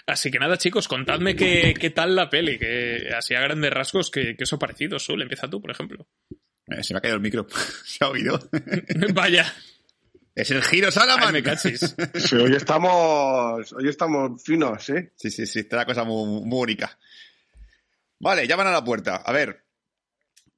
[0.07, 4.37] Así que nada, chicos, contadme qué, tal la peli, que así a grandes rasgos, que,
[4.37, 4.99] que os ha parecido.
[4.99, 6.07] Sul, empieza tú, por ejemplo.
[6.71, 7.47] Eh, se me ha caído el micro.
[7.85, 8.39] ¿Se ha oído?
[9.15, 9.53] Vaya.
[10.35, 11.33] Es el giro Salaman.
[11.33, 11.97] me cachis.
[12.15, 15.13] Sí, hoy estamos, hoy estamos finos, ¿eh?
[15.17, 16.99] Sí, sí, sí, está la cosa muy, muy única.
[18.21, 19.17] Vale, llaman a la puerta.
[19.17, 19.65] A ver,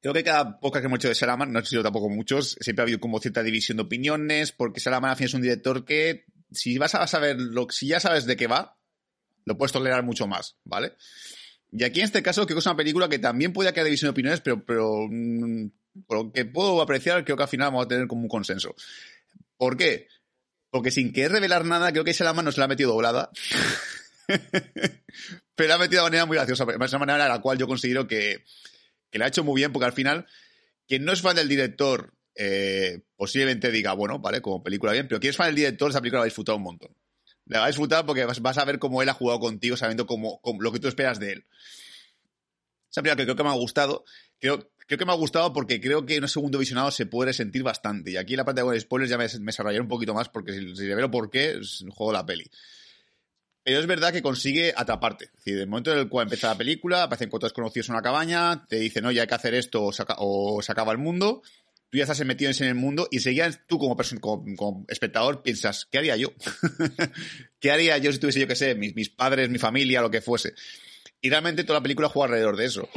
[0.00, 2.82] Creo que cada poca que hemos hecho de Salaman, no he sido tampoco muchos, siempre
[2.82, 6.24] ha habido como cierta división de opiniones, porque Salaman al fin es un director que,
[6.50, 8.78] si vas a saber lo, si ya sabes de qué va,
[9.44, 10.94] lo puedes tolerar mucho más, ¿vale?
[11.72, 14.08] Y aquí en este caso creo que es una película que también puede quedar división
[14.08, 15.70] de opiniones, pero, pero mm,
[16.06, 18.74] por lo que puedo apreciar, creo que al final vamos a tener como un consenso.
[19.56, 20.08] ¿Por qué?
[20.70, 23.30] Porque sin querer revelar nada, creo que Salaman nos la ha metido doblada.
[25.54, 27.66] pero la ha metido de manera muy graciosa, de una manera en la cual yo
[27.66, 28.44] considero que,
[29.10, 30.26] que la ha hecho muy bien porque al final,
[30.86, 35.20] quien no es fan del director, eh, posiblemente diga, bueno, vale, como película bien, pero
[35.20, 36.96] quien es fan del director, esa película la va a disfrutar un montón.
[37.46, 40.40] La va a disfrutar porque vas, a ver cómo él ha jugado contigo, sabiendo cómo,
[40.60, 41.46] lo que tú esperas de él.
[42.90, 44.04] Esa película que creo que me ha gustado,
[44.38, 47.32] creo, creo que me ha gustado porque creo que en un segundo visionado se puede
[47.32, 48.12] sentir bastante.
[48.12, 50.52] Y aquí en la parte de spoilers ya me, me desarrollaré un poquito más porque
[50.52, 52.50] si, si veo por qué, es un juego de la peli.
[53.62, 55.26] Pero es verdad que consigue atraparte.
[55.26, 58.02] Es decir, el momento en el cual empieza la película, aparecen cuatro desconocidos en una
[58.02, 59.92] cabaña, te dicen, no, ya hay que hacer esto o
[60.62, 61.42] se, acaba el mundo.
[61.90, 65.98] Tú ya estás metido en el mundo y seguías tú como, como, espectador piensas, ¿qué
[65.98, 66.32] haría yo?
[67.60, 70.20] ¿Qué haría yo si tuviese, yo qué sé, mis, mis, padres, mi familia, lo que
[70.20, 70.54] fuese?
[71.20, 72.88] Y realmente toda la película juega alrededor de eso.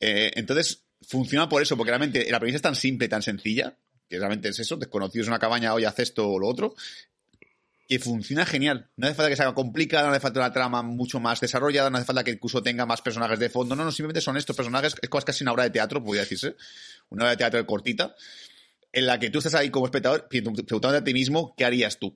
[0.00, 3.76] Eh, entonces, funciona por eso, porque realmente la premisa es tan simple, tan sencilla,
[4.08, 6.74] que realmente es eso, desconocidos en una cabaña, hoy haz esto o lo otro,
[7.88, 8.90] que funciona genial.
[8.96, 11.96] No hace falta que sea complicada, no hace falta una trama mucho más desarrollada, no
[11.96, 13.74] hace falta que incluso tenga más personajes de fondo.
[13.74, 14.94] No, no, simplemente son estos personajes.
[15.00, 16.54] Es casi una obra de teatro, podría decirse.
[17.08, 18.14] Una obra de teatro cortita,
[18.92, 22.14] en la que tú estás ahí como espectador preguntándote a ti mismo qué harías tú.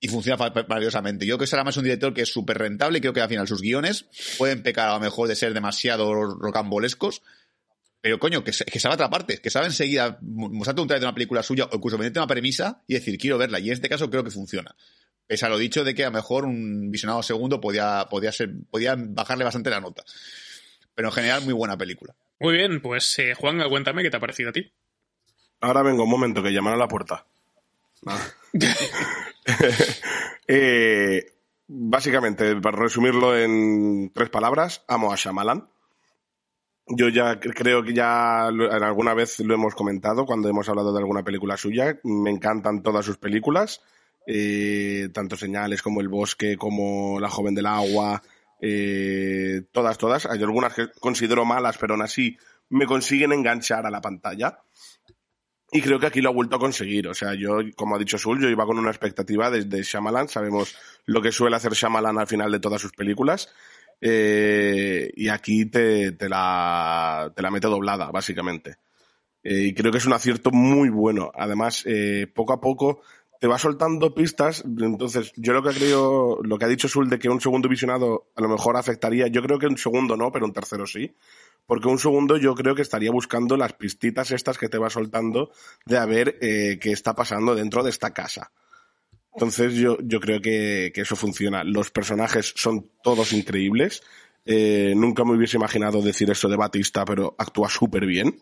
[0.00, 1.26] Y funciona maravillosamente.
[1.26, 3.28] Yo creo que será más un director que es súper rentable y creo que al
[3.28, 4.06] final sus guiones
[4.38, 7.20] pueden pecar a lo mejor de ser demasiado rocambolescos,
[8.00, 11.42] pero coño, que, que sabe atraparte, que sabe enseguida mostrarte un trailer de una película
[11.42, 13.58] suya o incluso venderte una premisa y decir, quiero verla.
[13.58, 14.74] Y en este caso creo que funciona.
[15.26, 18.50] Pese a lo dicho de que a lo mejor un visionado segundo podía, podía, ser,
[18.70, 20.04] podía bajarle bastante la nota.
[20.94, 22.14] Pero en general, muy buena película.
[22.40, 24.72] Muy bien, pues eh, Juan, cuéntame qué te ha parecido a ti.
[25.60, 27.26] Ahora vengo, un momento, que llaman a la puerta.
[30.50, 31.34] Eh,
[31.66, 35.68] básicamente, para resumirlo en tres palabras, amo a Shyamalan
[36.90, 41.22] yo ya creo que ya alguna vez lo hemos comentado cuando hemos hablado de alguna
[41.22, 41.98] película suya.
[42.04, 43.82] Me encantan todas sus películas,
[44.26, 48.22] eh, tanto Señales como El Bosque, como La Joven del Agua,
[48.60, 50.26] eh, todas, todas.
[50.26, 52.36] Hay algunas que considero malas, pero aún así
[52.70, 54.58] me consiguen enganchar a la pantalla.
[55.70, 57.08] Y creo que aquí lo ha vuelto a conseguir.
[57.08, 60.28] O sea, yo, como ha dicho Sul, yo iba con una expectativa desde Shyamalan.
[60.28, 60.74] Sabemos
[61.04, 63.50] lo que suele hacer Shyamalan al final de todas sus películas.
[64.00, 68.76] Eh, y aquí te, la, te la mete doblada, básicamente.
[69.42, 71.30] Eh, y creo que es un acierto muy bueno.
[71.34, 73.00] Además, eh, poco a poco
[73.40, 74.64] te va soltando pistas.
[74.64, 78.30] Entonces, yo lo que creo, lo que ha dicho Sul de que un segundo visionado
[78.36, 81.14] a lo mejor afectaría, yo creo que un segundo no, pero un tercero sí.
[81.66, 85.50] Porque un segundo yo creo que estaría buscando las pistitas estas que te va soltando
[85.84, 88.52] de a ver qué está pasando dentro de esta casa.
[89.38, 91.62] Entonces yo, yo creo que, eso funciona.
[91.62, 94.02] Los personajes son todos increíbles.
[94.44, 98.34] Eh, nunca me hubiese imaginado decir eso de Batista, pero actúa súper bien.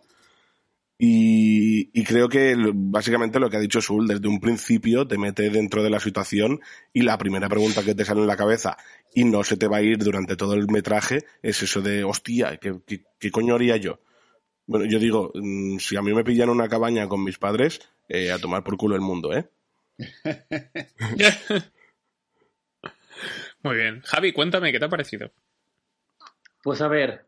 [0.99, 5.83] Y, creo que básicamente lo que ha dicho Sul, desde un principio te mete dentro
[5.83, 6.61] de la situación
[6.95, 8.79] y la primera pregunta que te sale en la cabeza
[9.15, 12.57] y no se te va a ir durante todo el metraje es eso de, hostia,
[12.57, 12.81] ¿qué,
[13.19, 14.01] qué, coño haría yo?
[14.67, 18.33] Bueno, yo digo, mm, si a mí me pillan una cabaña con mis padres, eh,
[18.33, 19.51] a tomar por culo el mundo, ¿eh?
[23.63, 24.03] Muy bien.
[24.03, 25.31] Javi, cuéntame, ¿qué te ha parecido?
[26.63, 27.25] Pues a ver,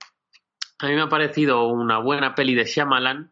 [0.78, 3.30] a mí me ha parecido una buena peli de Shyamalan.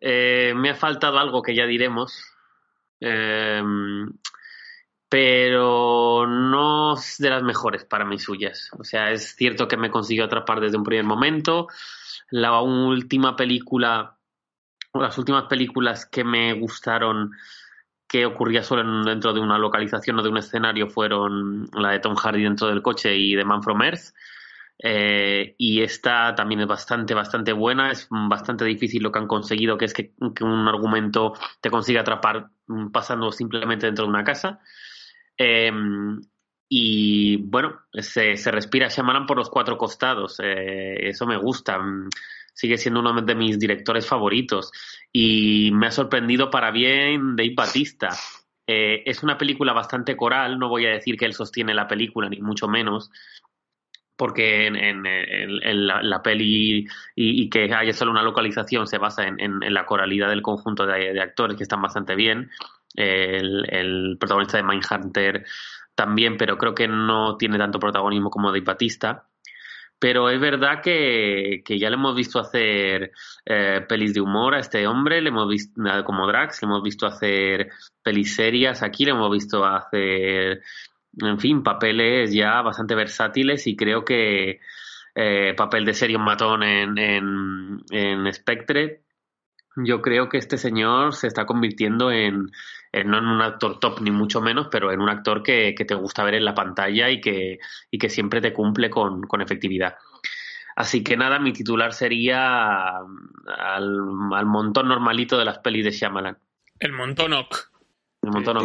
[0.00, 2.24] Eh, me ha faltado algo que ya diremos.
[3.00, 4.10] Em,
[5.08, 8.70] pero no es de las mejores para mí suyas.
[8.78, 11.68] O sea, es cierto que me consiguió atrapar desde un primer momento.
[12.30, 14.18] La última película,
[14.92, 17.32] las últimas películas que me gustaron
[18.08, 22.16] que ocurría solo dentro de una localización o de un escenario fueron la de Tom
[22.16, 24.14] Hardy dentro del coche y de Man from Earth.
[24.80, 27.90] Eh, y esta también es bastante, bastante buena.
[27.90, 32.48] Es bastante difícil lo que han conseguido, que es que, un argumento te consiga atrapar
[32.92, 34.60] pasando simplemente dentro de una casa.
[35.36, 35.70] Eh,
[36.70, 40.40] y bueno, se, se respira Shyamalan por los cuatro costados.
[40.42, 41.78] Eh, eso me gusta.
[42.58, 44.72] Sigue siendo uno de mis directores favoritos
[45.12, 48.08] y me ha sorprendido para bien Dave Batista.
[48.66, 52.28] Eh, es una película bastante coral, no voy a decir que él sostiene la película,
[52.28, 53.12] ni mucho menos,
[54.16, 60.28] porque en, la, peli y, que haya solo una localización se basa en, la coralidad
[60.28, 62.50] del conjunto de, actores que están bastante bien.
[62.96, 65.44] El, protagonista de Mindhunter
[65.94, 69.28] también, pero creo que no tiene tanto protagonismo como de Batista.
[70.00, 73.10] Pero es verdad que, ya le hemos visto hacer
[73.44, 77.06] eh, pelis de humor a este hombre, le hemos visto como Drax, le hemos visto
[77.06, 77.70] hacer
[78.02, 80.62] pelis serias aquí, le hemos visto hacer
[81.20, 84.60] en fin, papeles ya bastante versátiles y creo que
[85.14, 89.02] eh, papel de serio matón en, en, en, Spectre,
[89.76, 92.50] yo creo que este señor se está convirtiendo en,
[92.92, 96.24] no en un actor top ni mucho menos, pero en un actor que, te gusta
[96.24, 97.58] ver en la pantalla y que,
[97.90, 99.96] y que siempre te cumple con, con efectividad.
[100.76, 104.00] Así que nada, mi titular sería al,
[104.32, 106.38] al montón normalito de las pelis de Shyamalan.
[106.78, 107.70] El montonoc.
[108.20, 108.56] Un montón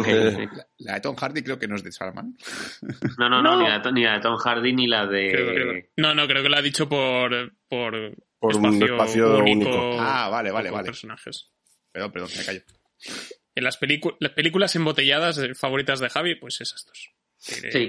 [0.78, 2.36] La, de Tom Hardy creo que no es de Salman.
[3.18, 3.56] No, no, no,
[3.92, 5.90] Ni, la de, Tom Hardy ni la de.
[5.96, 7.52] no, no, creo que la ha dicho por.
[7.68, 9.96] Por, por un espacio único.
[10.00, 10.86] Ah, vale, vale, vale.
[10.86, 11.50] personajes.
[11.92, 12.60] Perdón, perdón, me callo.
[13.54, 13.78] En las,
[14.20, 17.10] las películas embotelladas favoritas de Javi, pues esas dos.
[17.38, 17.88] Sí,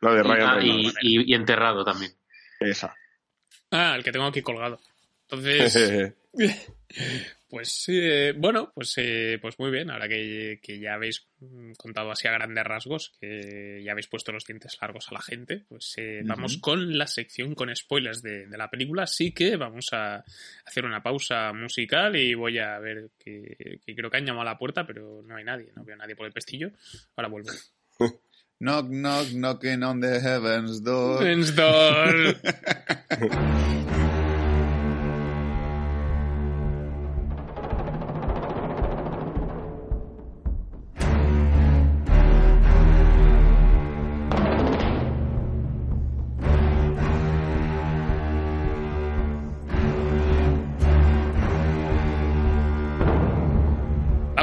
[0.00, 2.12] La de Ryan y, y, y, enterrado también.
[2.60, 2.94] Esa.
[3.70, 4.80] Ah, el que tengo aquí colgado.
[5.28, 6.14] Entonces.
[7.48, 11.26] Pues eh, bueno, pues, eh, pues muy bien, ahora que, ya habéis
[11.78, 15.64] contado así a grandes rasgos, que ya habéis puesto los dientes largos a la gente,
[15.66, 20.22] pues eh, vamos con la sección con spoilers de, la película, así que vamos a
[20.66, 24.58] hacer una pausa musical y voy a ver que, creo que han llamado a la
[24.58, 26.70] puerta, pero no hay nadie, no veo a nadie por el pestillo,
[27.16, 27.50] ahora vuelvo.
[28.60, 31.22] knock, knock, knocking on the heavens door.
[31.22, 32.36] Heavens door.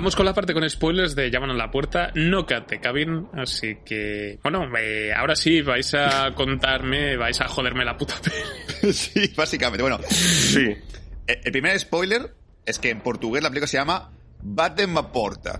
[0.06, 3.78] Vamos con la parte con spoilers de Llaman a la puerta, no Cat Cabin, así
[3.84, 8.14] que, bueno, eh, ahora sí vais a contarme, vais a joderme la puta
[8.94, 9.82] sí, básicamente.
[9.82, 10.60] Bueno, sí.
[11.26, 12.36] Eh, el primer spoiler
[12.68, 14.12] es que en portugués la película se llama
[14.44, 15.60] Bate porta.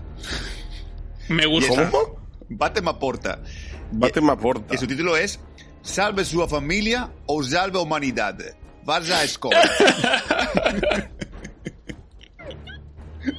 [1.28, 1.90] Me gusta.
[1.90, 2.28] ¿Cómo?
[2.48, 3.42] Bate porta.
[3.90, 4.76] Bate porta.
[4.76, 5.40] Y su título es
[5.82, 8.38] Salve su familia o salve humanidad.
[8.84, 9.58] Vas a escoger.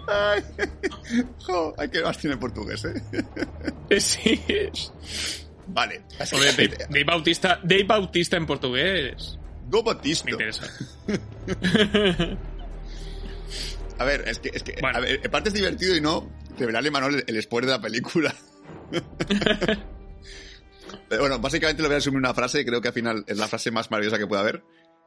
[0.08, 0.42] Ay,
[1.46, 2.94] jo, hay que más tiene portugués, ¿eh?
[4.00, 4.42] Sí.
[5.68, 6.04] Vale.
[6.18, 9.38] Dave, Bautista, Dave Bautista en portugués.
[9.68, 10.26] Do Bautista.
[10.26, 10.66] Me interesa.
[14.00, 16.90] a ver, es que, es que a ver, en parte es divertido y no revelarle
[16.90, 18.34] Manuel el spoiler de la película.
[21.10, 23.50] Pero bueno, básicamente lo voy a resumir una frase, creo que al final es la
[23.50, 24.64] frase más maravillosa que puede haber.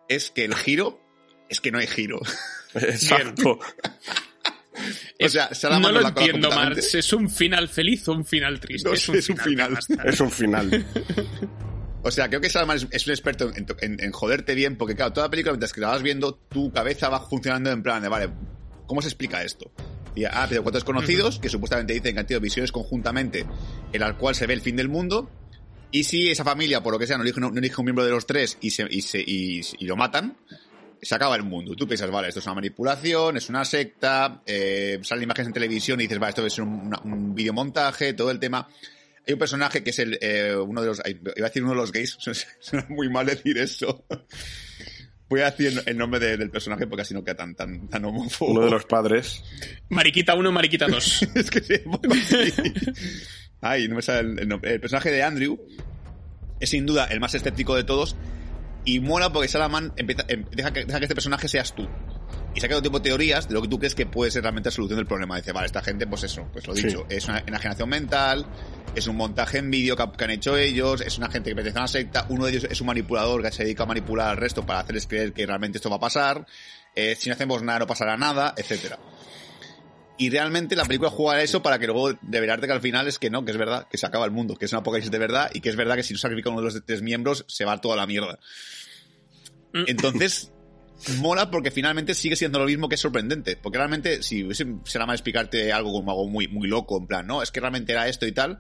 [0.09, 1.01] Es que el giro
[1.49, 2.21] es que no hay giro.
[2.75, 3.59] Exacto
[5.21, 6.95] o sea, no lo entiendo, Marx.
[6.95, 8.91] ¿Es un final feliz o un final triste?
[8.93, 9.79] es, un final.
[10.05, 10.87] Es un final.
[12.03, 15.31] O sea, creo que Salaman es, un experto en, joderte bien, porque claro, toda la
[15.31, 18.31] película, mientras que la vas viendo, tu cabeza va funcionando en plan de, vale,
[18.87, 19.71] ¿cómo se explica esto?
[20.15, 23.45] Y, ah, pero cuatro desconocidos, que supuestamente dicen que han tenido visiones conjuntamente
[23.93, 25.31] en las cual se ve el fin del mundo,
[25.91, 28.13] y si esa familia, por lo que sea, no elige, no, elige un miembro de
[28.13, 30.39] los tres y, se, y, se, y lo matan,
[31.03, 31.75] se acaba el mundo.
[31.75, 36.01] Tú piensas, vale, esto es una manipulación, es una secta, eh, salen imágenes en televisión
[36.01, 38.69] y dices, vale, esto debe ser un, un videomontaje, todo el tema.
[39.27, 41.79] Hay un personaje que es el, eh, uno de los, iba a decir uno de
[41.79, 42.19] los gays,
[42.61, 44.05] suena muy mal decir eso.
[45.29, 48.51] Voy a decir el nombre del personaje porque así no queda tan, tan, tan homófobo.
[48.51, 49.45] Uno de los padres.
[49.89, 51.23] Mariquita 1, Mariquita 2.
[51.37, 51.75] es que sí,
[53.61, 54.75] Ay, no me sale el nombre.
[54.75, 55.61] El personaje de Andrew
[56.59, 58.17] es sin duda el más escéptico de todos
[58.85, 61.89] y mola porque Salaman empieza, em, deja, que, deja que este personaje seas tú.
[62.55, 64.69] Y saca todo tipo de teorías de lo que tú crees que puede ser realmente
[64.69, 65.37] la solución del problema.
[65.37, 68.45] Dice, vale, esta gente, pues eso, pues lo dicho, es una enajenación mental,
[68.95, 71.83] es un montaje en vídeo que, han hecho ellos, es una gente que pertenece a
[71.83, 74.67] una secta, uno de ellos es un manipulador que se dedica a manipular al resto
[74.67, 76.45] para hacerles creer que realmente esto va a pasar,
[76.95, 78.99] eh, si no hacemos nada no pasará nada, etcétera.
[80.21, 83.19] Y realmente la película juega a eso para que luego develarte que al final es
[83.19, 85.19] que no, que es verdad, que se acaba el mundo, que es una apocalipsis de
[85.19, 87.65] verdad y que es verdad que si no sacrifica uno de los tres miembros se
[87.65, 88.39] va toda la mierda.
[89.73, 89.85] Mm.
[89.87, 90.53] Entonces,
[91.21, 93.57] mola porque finalmente sigue siendo lo mismo que es sorprendente.
[93.57, 94.47] Porque realmente, si
[94.85, 97.93] será más explicarte algo como algo muy, muy loco, en plan, no, es que realmente
[97.93, 98.59] era esto y tal,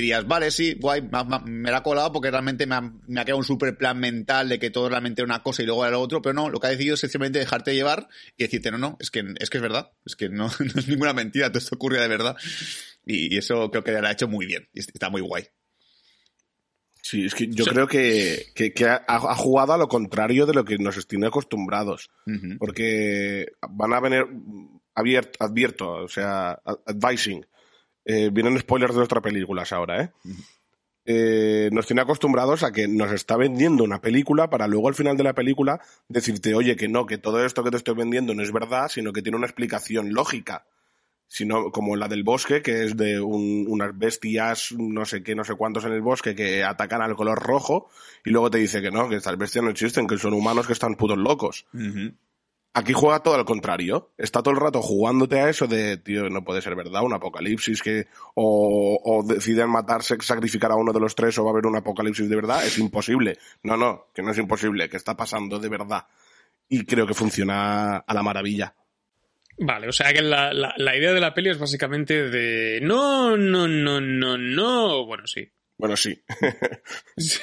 [0.00, 1.02] dirías, vale, sí, guay,
[1.44, 4.48] me, la ha colado porque realmente me ha, me ha quedado un super plan mental
[4.48, 6.58] de que todo realmente era una cosa y luego era lo otro, pero no, lo
[6.60, 9.58] que ha decidido es simplemente dejarte llevar y decirte, no, no, es que es, que
[9.58, 12.36] es verdad, es que no, no es ninguna mentira, todo esto ocurre de verdad.
[13.06, 15.44] Y, y eso creo que lo ha hecho muy bien, y está muy guay.
[17.00, 20.52] Sí, es que yo creo que, que- que ha, ha jugado a lo contrario de
[20.52, 22.10] lo que nos tiene acostumbrados.
[22.58, 24.26] Porque van a venir
[24.94, 27.46] abier- advierto, o sea, ad- advising.
[28.10, 30.10] Eh, vienen spoilers de nuestras películas ahora, ¿eh?
[31.04, 35.16] Eh, Nos tiene acostumbrados a que nos está vendiendo una película para luego al final
[35.16, 38.42] de la película decirte, oye, que no, que todo esto que te estoy vendiendo no
[38.42, 40.64] es verdad, sino que tiene una explicación lógica.
[41.26, 45.44] Sino como la del bosque, que es de un- unas bestias, no sé qué, no
[45.44, 47.90] sé cuántos en el bosque, que atacan al color rojo,
[48.24, 50.72] y luego te dice que no, que estas bestias no existen, que son humanos que
[50.72, 51.66] están putos locos.
[52.78, 54.12] Aquí juega todo al contrario.
[54.16, 57.82] Está todo el rato jugándote a eso de, tío, no puede ser verdad, un apocalipsis
[57.82, 61.66] que o, o deciden matarse, sacrificar a uno de los tres o va a haber
[61.66, 62.64] un apocalipsis de verdad.
[62.64, 63.36] Es imposible.
[63.64, 66.06] No, no, que no es imposible, que está pasando de verdad.
[66.68, 68.74] Y creo que funciona a la maravilla.
[69.58, 73.36] Vale, o sea que la, la- la idea de la peli es básicamente de no,
[73.36, 75.04] no, no, no, no.
[75.04, 75.50] Bueno, sí.
[75.76, 76.22] Bueno, sí.
[77.16, 77.40] sí,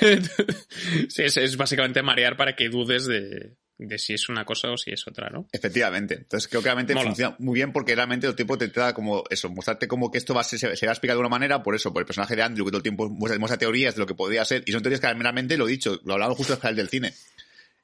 [1.23, 4.91] es, es básicamente marear para que dudes de, de si es una cosa o si
[4.91, 5.47] es otra, ¿no?
[5.51, 6.13] Efectivamente.
[6.15, 7.07] Entonces creo que realmente Mola.
[7.07, 10.33] funciona muy bien porque realmente el tiempo te trata como eso, mostrarte como que esto
[10.33, 12.05] va a ser, se, se va a explicar de una manera, por eso, por el
[12.05, 14.63] personaje de Andrew, que todo el tiempo muestra, muestra teorías de lo que podría ser,
[14.65, 17.13] y son teorías que realmente lo he dicho, lo hablaba justo al final del cine.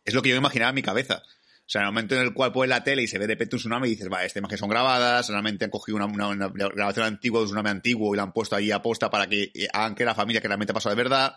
[0.06, 1.22] Es lo que yo me imaginaba en mi cabeza.
[1.26, 3.34] O sea, en el momento en el cual pones la tele y se ve de
[3.34, 6.28] repente un tsunami y dices, vale, estas imágenes son grabadas, realmente han cogido una, una-
[6.30, 9.28] una grabación antigua de un tsunami antiguo y la han puesto ahí a posta para
[9.28, 11.36] que eh, hagan que la familia que realmente ha pasado de verdad.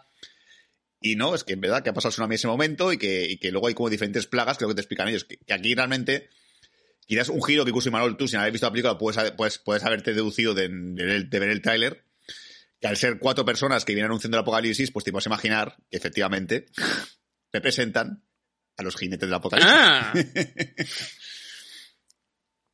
[1.07, 2.97] Y no, es que en verdad que ha pasado el tsunami en ese momento y
[2.97, 5.25] que, y que luego hay como diferentes plagas lo que te explican ellos.
[5.25, 6.31] Que, que aquí realmente,
[7.07, 9.85] quizás un giro que incluso Imanol, tú sin haber visto la película puedes, puedes, puedes
[9.85, 12.05] haberte deducido de, de ver el- de ver el tráiler,
[12.81, 15.99] que al ser cuatro personas que vienen anunciando el apocalipsis, pues te puedes imaginar que
[15.99, 16.67] efectivamente
[17.53, 18.25] representan
[18.79, 19.75] a los jinetes del apocalipsis.
[19.77, 20.15] ¡Ah!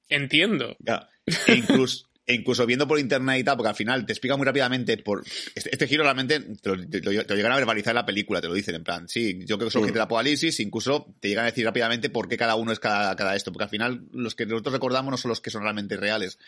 [0.09, 0.77] Entiendo.
[0.81, 1.09] Ya.
[1.47, 4.47] E incluso, e incluso viendo por internet y tal, porque al final te explica muy
[4.47, 5.23] rápidamente por.
[5.55, 8.07] Este, este giro realmente te lo, te lo- te lo llegan a verbalizar en la
[8.07, 9.85] película, te lo dicen, en plan, sí, yo creo que son Mm.
[9.87, 13.15] gente del apocalipsis, incluso te llegan a decir rápidamente por qué cada uno es cada,
[13.17, 15.97] cada esto, porque al final los que nosotros recordamos no son los que son realmente
[15.97, 16.39] reales.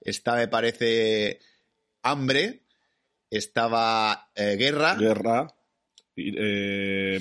[0.00, 1.40] Esta me parece
[2.02, 2.60] hambre,
[3.30, 5.46] estaba eh, guerra, Guerra.
[6.16, 7.18] eh,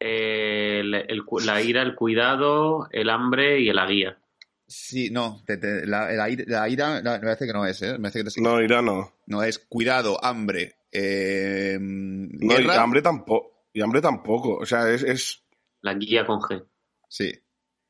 [0.00, 4.18] El- el la ira, el cuidado, el hambre y la guía.
[4.66, 7.92] Sí, no, te- te- la, la ira, la ira- me parece que no es, ¿eh?
[7.92, 9.12] Me parece que te- no, Ira no.
[9.26, 13.64] no es cuidado, hambre, eh, No, y hambre tampoco.
[13.72, 14.56] Y hambre tampoco.
[14.56, 15.42] O sea, es, es
[15.80, 16.64] La guía con G.
[17.08, 17.32] sí.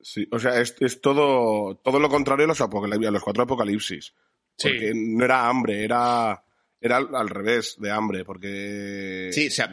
[0.07, 3.45] Sí, o sea, es, es todo, todo lo contrario a los, apocalipsis, a los cuatro
[3.45, 4.13] apocalipsis.
[4.55, 4.69] Sí.
[4.69, 6.45] Porque no era hambre, era,
[6.79, 9.31] era al, al revés de hambre, porque...
[9.33, 9.73] Sí, o sea,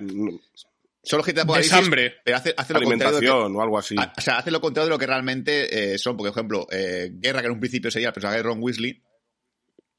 [1.04, 2.14] Solo de Es apocalipsis, hambre.
[2.24, 3.96] pero hace, hace lo lo que- alimentación o algo así.
[3.98, 6.16] O sea, hace lo contrario de lo que realmente eh, son.
[6.16, 9.02] Por ejemplo, eh, Guerra, que en un principio sería el personaje de Ron Weasley,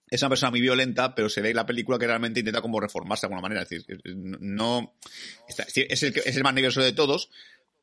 [0.08, 2.78] es una persona muy violenta, pero se ve en la película que realmente intenta como
[2.78, 3.62] reformarse de alguna manera.
[3.62, 3.84] Es decir,
[4.14, 4.94] no.
[5.48, 7.30] está- es, el, que- es el más nervioso de todos,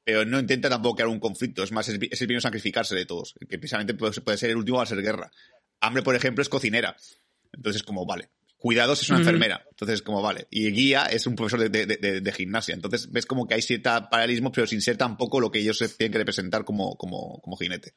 [0.04, 1.62] pero no intenta tampoco crear un conflicto.
[1.64, 3.36] Es más, es, es el primero sacrificarse de todos.
[3.50, 5.30] Que precisamente puede, puede ser el último a ser Guerra.
[5.82, 6.96] Hambre, por ejemplo, es cocinera.
[7.52, 8.30] Entonces, como, vale.
[8.60, 9.66] Cuidados es una enfermera.
[9.70, 10.48] Entonces, como, vale.
[10.52, 12.76] Y Guía es un profesor de, de- de- de gimnasia.
[12.76, 16.12] Entonces, ves como que hay cierta paralelismo, pero sin ser tampoco lo que ellos tienen
[16.12, 17.94] que representar como, como, como jinete.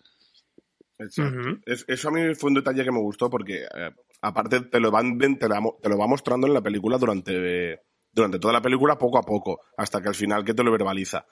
[0.99, 1.37] Exacto.
[1.67, 4.91] Es- eso a mí fue un detalle que me gustó porque, eh, aparte, te lo,
[4.91, 7.81] van, te, la mo- te lo va mostrando en la película durante,
[8.13, 11.27] durante toda la película, poco a poco, hasta que al final que te lo verbaliza.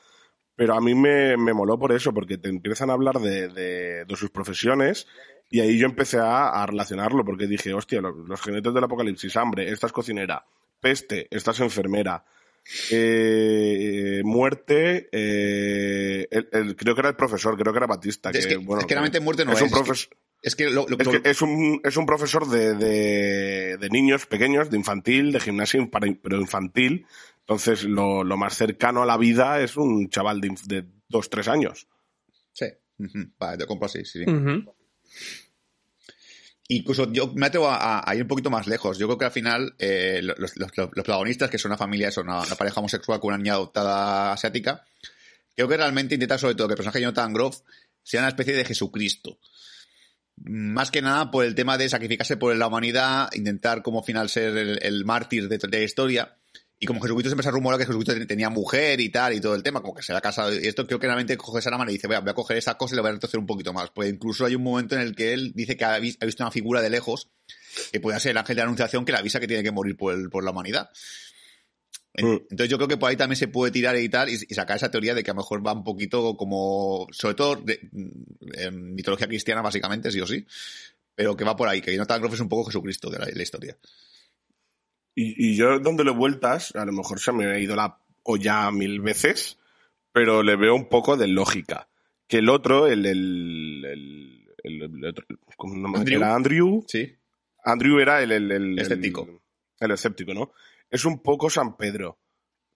[0.57, 4.05] Pero a mí me, me moló por eso, porque te empiezan a hablar de, de-
[4.05, 5.07] de sus profesiones
[5.51, 9.37] y ahí yo empecé a, a relacionarlo, porque dije, hostia, los, los jinetes del apocalipsis,
[9.37, 10.45] hambre, esta es cocinera,
[10.81, 12.25] peste, esta es enfermera,
[12.91, 18.31] eh, muerte, eh, el- el- creo que era el profesor, creo que era Batista.
[18.31, 19.59] Es que- bueno, es que realmente muerte no es.
[19.59, 20.17] es, un es que- profesor.
[20.43, 23.89] Es que lo, lo- Es, lo- que es, un, es un profesor de, de, de
[23.91, 25.87] niños pequeños, de infantil, de gimnasia,
[26.23, 27.05] pero infantil.
[27.41, 31.47] Entonces, lo, lo más cercano a la vida es un chaval de, de dos, tres
[31.49, 31.89] años.
[32.53, 32.67] Sí.
[32.99, 33.19] Ujú.
[33.39, 34.25] Vale, te compro así, sí.
[34.25, 34.31] sí.
[34.31, 34.73] Ujú.
[36.73, 38.97] Incluso yo me atrevo a, ir un poquito más lejos.
[38.97, 42.45] Yo creo que al final eh, los, los- protagonistas, que son una familia, son una,
[42.57, 44.85] pareja homosexual con una niña adoptada asiática,
[45.57, 47.63] creo que realmente intenta sobre todo que el personaje de Jonathan Groff
[48.05, 49.41] sea una especie de Jesucristo.
[50.37, 54.57] Más que nada por el tema de sacrificarse por la humanidad, intentar como final ser
[54.57, 56.40] el, el mártir de, de la historia.
[56.83, 59.55] Y como Jesucristo siempre se rumora que Jesucristo ten- tenía mujer y tal y todo
[59.55, 61.91] el tema, como que se había casado y esto, creo que realmente coge esa mano
[61.91, 63.47] y dice, voy a, voy a coger esa cosa y le voy a retorcer un
[63.47, 63.91] poquito más.
[63.91, 66.43] Pues incluso hay un momento en el que él dice que ha, vis- ha visto
[66.43, 67.29] una figura de lejos
[67.93, 69.95] que pueda ser el ángel de la anunciación que le avisa que tiene que morir
[69.97, 70.89] por, el- por la humanidad.
[72.17, 72.37] Mm.
[72.51, 74.77] Entonces yo creo que por ahí también se puede tirar y tal y, y sacar
[74.77, 77.79] esa teoría de que a lo mejor va un poquito como, sobre todo de,
[78.55, 80.47] en mitología cristiana básicamente, sí o sí,
[81.15, 83.35] pero que va por ahí, que Jonathan Groff es un poco Jesucristo de la, de
[83.35, 83.77] la historia.
[85.15, 89.01] Y, y yo dándole vueltas, a lo mejor se me ha ido la olla mil
[89.01, 89.59] veces,
[90.13, 91.89] pero le veo un poco de lógica.
[92.27, 96.17] Que el otro, el, el, el, el- otro, ¿cómo no Andrew.
[96.19, 97.17] era Andrew, Sí.
[97.65, 99.23] Andrew era el, el, el- Escéptico.
[99.23, 99.41] El,
[99.81, 100.53] el escéptico, ¿no?
[100.91, 102.19] Es un poco San Pedro.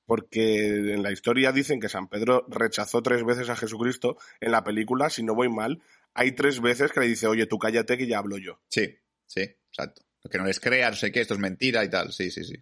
[0.06, 4.18] Porque en la historia dicen que San Pedro rechazó tres veces a Jesucristo.
[4.40, 5.80] En la película, si no voy mal,
[6.12, 8.60] hay tres veces que le dice, oye, tú cállate que ya hablo yo.
[8.68, 10.02] Sí, sí, exacto.
[10.30, 12.12] Que no les crea, no sé qué, esto es mentira y tal.
[12.12, 12.54] Sí, sí, sí.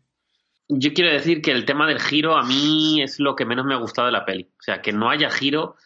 [0.69, 3.75] Yo quiero decir que el tema del giro a mí es lo que menos me
[3.75, 4.51] ha gustado de la peli.
[4.59, 5.77] O sea, que no haya giro,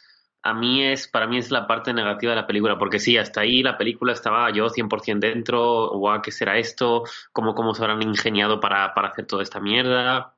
[0.43, 2.79] a mí es, para mí es la parte negativa de la película.
[2.79, 5.91] Porque sí, hasta ahí la película estaba yo 100% dentro.
[5.91, 7.05] Guau, ¿qué será esto?
[7.33, 10.35] ¿Cómo, cómo se habrán ingeniado para, para hacer toda esta mierda?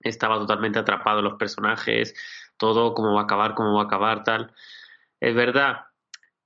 [0.00, 2.14] Estaba totalmente atrapado los personajes.
[2.56, 4.52] Todo, cómo va a acabar, cómo va a acabar, tal.
[5.18, 5.87] Es verdad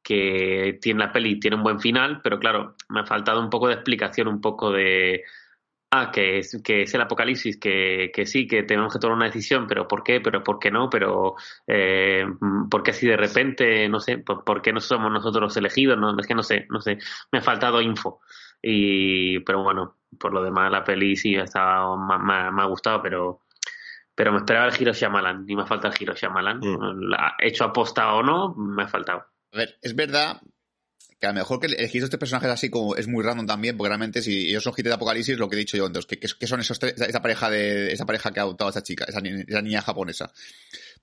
[0.02, 3.68] que tiene la peli tiene un buen final, pero claro, me ha faltado un poco
[3.68, 5.22] de explicación, un poco de
[5.90, 9.26] ah, que es, que es el apocalipsis, que, que sí, que tenemos que tomar una
[9.26, 10.20] decisión, pero ¿por qué?
[10.20, 10.88] Pero ¿por qué no?
[10.90, 11.34] Pero
[11.66, 12.24] eh,
[12.70, 13.88] ¿por qué así de repente?
[13.88, 15.98] No sé, ¿por, por qué no somos nosotros los elegidos?
[15.98, 16.98] No, es que no sé, no sé,
[17.30, 18.20] me ha faltado info.
[18.62, 22.66] Y, pero bueno, por lo demás la peli sí me, estaba, me, me- me ha
[22.66, 23.40] gustado, pero
[24.14, 26.58] pero me esperaba el giro Shyamalan y me falta el giro Shyamalan.
[26.60, 27.14] Mm.
[27.40, 29.24] Hecho aposta o no, me ha faltado.
[29.52, 30.40] A ver, es verdad
[31.20, 33.88] que a lo mejor que elegir estos personajes así como es muy random también, porque
[33.90, 36.60] realmente si ellos son hit de apocalipsis, lo que he dicho yo antes, que, son
[36.60, 39.44] esos tres, esa pareja de esa pareja que ha adoptado a esa chica, esa, ni-
[39.46, 40.32] esa niña japonesa.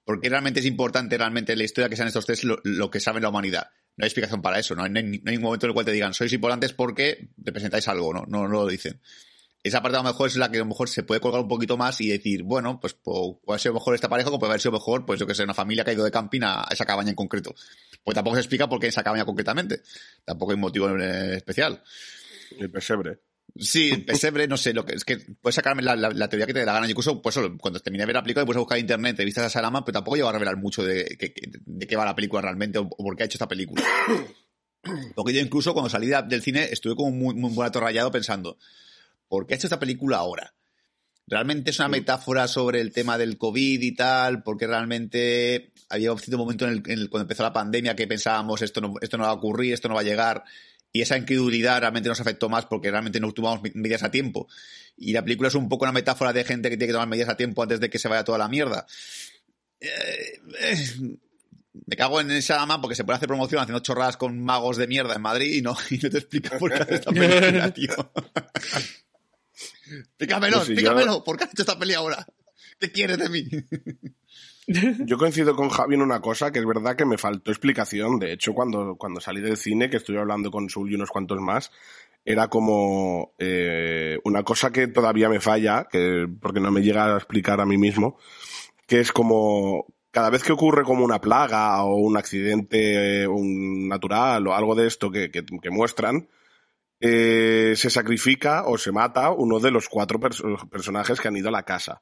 [0.04, 3.22] Porque realmente es importante realmente en la historia que sean estos tres lo, que sabe
[3.22, 3.70] la humanidad.
[3.98, 5.86] No hay explicación para eso, no no hay no hay ningún momento en el cual
[5.86, 9.02] te digan sois importantes porque representáis algo, no, no, no lo dicen.
[9.62, 11.48] Esa parte a lo mejor es la que a lo mejor se puede colgar un
[11.50, 14.72] poquito más y decir, bueno, pues puede sido mejor esta pareja o puede haber sido
[14.72, 17.10] mejor, pues yo que sé, una familia que ha ido de camping a esa cabaña
[17.10, 17.54] en concreto.
[18.04, 19.82] Pues tampoco se explica por qué esa cabaña concretamente.
[20.24, 21.84] Tampoco hay motivo eh, especial.
[22.58, 23.20] El pesebre.
[23.58, 26.46] Sí, el pesebre, no sé, lo que es que puedes sacarme la, la- la teoría
[26.46, 26.86] que te dé la gana.
[26.86, 29.44] Yo incluso, pues cuando terminé de ver la película, puse a buscar en internet entrevistas
[29.46, 31.34] a Salama, pero tampoco llego a revelar mucho de, que-
[31.66, 33.84] de qué va la película realmente o, o por qué ha hecho esta película.
[35.16, 38.58] Porque yo incluso cuando salí de- del cine estuve como muy, muy rayado pensando,
[39.30, 40.54] ¿por qué ha hecho esta película ahora?
[41.28, 44.42] ¿Realmente es una metáfora sobre el tema del COVID y tal?
[44.44, 48.08] Porque realmente había un cierto momento en el, en el- cuando empezó la pandemia que
[48.08, 50.44] pensábamos esto no, esto no va a ocurrir, esto no va a llegar.
[50.92, 54.48] Y esa incredulidad realmente nos afectó más porque realmente no tomamos me- medidas a tiempo.
[54.98, 57.30] Y la película es un poco una metáfora de gente que tiene que tomar medidas
[57.30, 58.88] a tiempo antes de que se vaya toda la mierda.
[59.80, 59.88] Eh,
[60.62, 60.86] eh,
[61.86, 64.88] me cago en esa ama porque se puede hacer promoción haciendo chorradas con magos de
[64.88, 68.12] mierda en Madrid y no, y no te explica por qué hace esta película, tío.
[69.92, 71.24] Explícamelo, Pues sí, yo- explícamelo.
[71.24, 72.26] ¿Por qué has hecho esta peli ahora?
[72.80, 73.44] ¿Qué quieres de mí?
[75.06, 78.20] Yo coincido con Javi en una cosa, que es verdad que me faltó explicación.
[78.20, 81.40] De hecho, cuando, cuando salí del cine, que estuve hablando con Sul y unos cuantos
[81.40, 81.72] más,
[82.24, 87.18] era como eh, una cosa que todavía me falla, que, porque no me llega a
[87.18, 88.20] explicar a mí mismo,
[88.86, 93.88] que es como cada vez que ocurre como una plaga o un accidente eh, un
[93.88, 96.30] natural o algo de esto que, que- que muestran,
[97.00, 101.50] eh, se sacrifica o se mata uno de los cuatro pers- personajes que han ido
[101.50, 102.02] a la casa.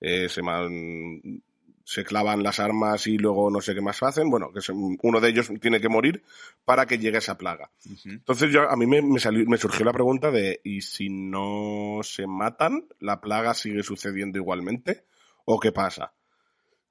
[0.00, 4.28] Eh, se, clavan las armas y luego no sé qué más hacen.
[4.30, 6.22] Bueno, que se- uno de ellos tiene que morir
[6.64, 7.70] para que llegue esa plaga.
[8.10, 12.00] Entonces yo, a mí me, me salió- me surgió la pregunta de, ¿y si no
[12.02, 15.04] se matan, la plaga sigue sucediendo igualmente?
[15.44, 16.12] ¿O qué pasa?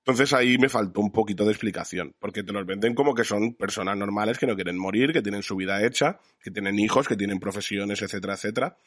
[0.06, 3.56] Entonces ahí me faltó un poquito de explicación, porque te los venden como que son
[3.56, 7.16] personas normales que no quieren morir, que tienen su vida hecha, que tienen hijos, que
[7.16, 8.78] tienen profesiones, etcétera, etcétera.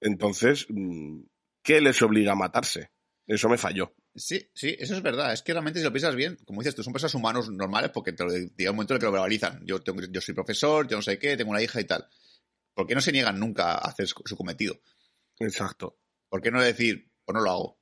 [0.00, 1.24] Entonces, mm,
[1.62, 2.90] ¿qué les obliga a matarse?
[3.26, 3.94] Eso me falló.
[4.14, 5.34] Sí, sí, eso es verdad.
[5.34, 8.12] Es que realmente si lo piensas bien, como dices tú, son personas humanos normales porque
[8.14, 9.60] te lo, llega un momento en el que lo verbalizan.
[9.66, 12.08] Yo, tengo, yo soy profesor, yo no sé qué, tengo una hija y tal.
[12.72, 14.80] ¿Por qué no se niegan nunca a hacer su su cometido?
[15.38, 15.98] Exacto.
[16.30, 17.75] ¿Por qué no decir, pues no lo hago?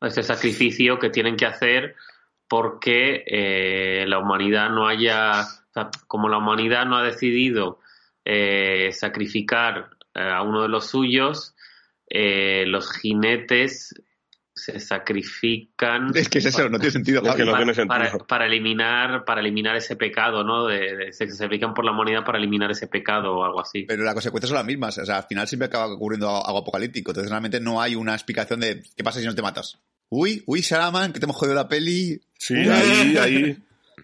[0.00, 1.94] Ese sacrificio que tienen que hacer
[2.48, 5.46] porque eh, la humanidad no haya,
[6.06, 7.80] como la humanidad no ha decidido
[8.24, 11.54] eh, sacrificar eh, a uno de los suyos,
[12.08, 13.94] eh, los jinetes
[14.56, 17.22] se sacrifican Es que es eso, no tiene sentido.
[17.26, 17.88] Es que no para, tiene sentido.
[17.88, 20.66] para- para eliminar para eliminar ese pecado, ¿no?
[20.66, 23.82] De, de- se sacrifican por la humanidad para eliminar ese pecado o algo así.
[23.82, 24.96] Pero las consecuencias son las mismas.
[24.98, 27.10] O sea, al final siempre acaba ocurriendo algo apocalíptico.
[27.10, 29.78] Entonces realmente no hay una explicación de qué pasa si no te matas.
[30.08, 32.20] Uy, uy, Sharaman, que te hemos jodido la peli.
[32.38, 33.58] Sí, ahí, ahí.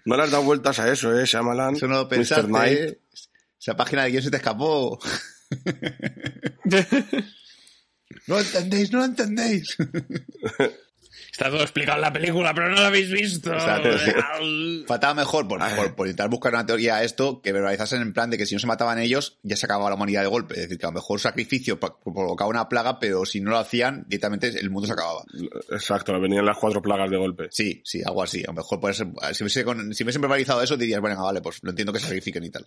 [0.05, 1.77] No le has dado vueltas a eso, ¿eh, Shyamalan?
[1.77, 2.09] Eso no lo Mr.
[2.09, 2.47] pensaste.
[2.49, 2.79] Knight.
[2.79, 2.99] ¿eh?
[3.61, 4.99] Esa página de guion se te escapó.
[8.27, 9.77] No lo entendéis, no lo entendéis.
[11.33, 13.51] Está todo explicado en la película, pero no lo habéis visto.
[14.87, 18.31] Faltaba mejor por, por, por intentar buscar una teoría a esto que verbalizasen en plan
[18.31, 20.55] de que si no se mataban ellos, ya se acababa la humanidad de golpe.
[20.55, 23.51] Es decir, que a lo mejor un sacrificio pro- provocaba una plaga, pero si no
[23.51, 25.23] lo hacían, directamente el mundo se acababa.
[25.71, 27.47] Exacto, venían las cuatro plagas de golpe.
[27.51, 28.43] Sí, sí, algo así.
[28.43, 31.41] A lo mejor puede ser, si hubiese, con- si hubiesen verbalizado eso, dirías, bueno, vale,
[31.41, 32.67] pues lo entiendo que se sacrifiquen y tal.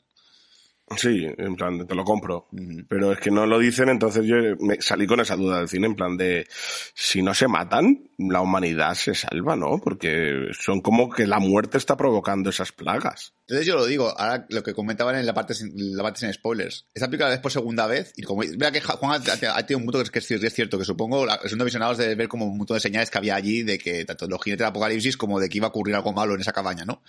[0.97, 2.47] Sí, en plan, te lo compro.
[2.87, 5.87] Pero es que no lo dicen, entonces yo me salí con esa duda del cine,
[5.87, 6.47] en plan de,
[6.93, 9.79] si no se matan, la humanidad se salva, ¿no?
[9.79, 13.33] Porque son como que la muerte está provocando esas plagas.
[13.47, 16.33] Entonces yo lo digo, ahora lo que comentaban en la parte sin, la parte sin
[16.33, 16.87] spoilers.
[16.93, 19.85] Esta película la ves por segunda vez y como vea que Juan ha, tenido un
[19.85, 22.75] punto que es, que es cierto, que supongo son visionados de ver como un montón
[22.75, 25.57] de señales que había allí de que tanto los jinetes del apocalipsis como de que
[25.57, 27.03] iba a ocurrir algo malo en esa cabaña, ¿no?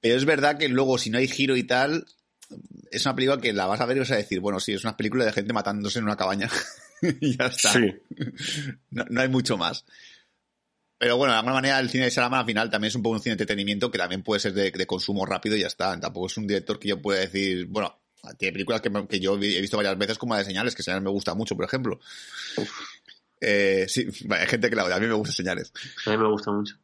[0.00, 2.06] Pero es verdad que luego si no hay giro y tal,
[2.90, 4.84] es una película que la vas a ver y vas a decir, bueno, sí, es
[4.84, 6.48] una película de gente matándose en una cabaña.
[7.20, 7.72] y ya está.
[7.72, 7.92] Sí,
[8.90, 9.84] No, no hay mucho más.
[10.96, 13.16] Pero bueno, de alguna manera el cine de Salaman al final también es un poco
[13.16, 15.98] un cine de entretenimiento que también puede ser de, de consumo rápido y ya está.
[15.98, 17.98] Tampoco es un director que yo pueda decir, bueno,
[18.38, 21.04] tiene películas que, que yo he visto varias veces como la de Señales, que Señales
[21.04, 22.00] me gusta mucho, por ejemplo.
[23.40, 25.72] Eh, sí, hay gente que la odia, a mí me gusta Señales.
[26.06, 26.76] A mí me gusta mucho.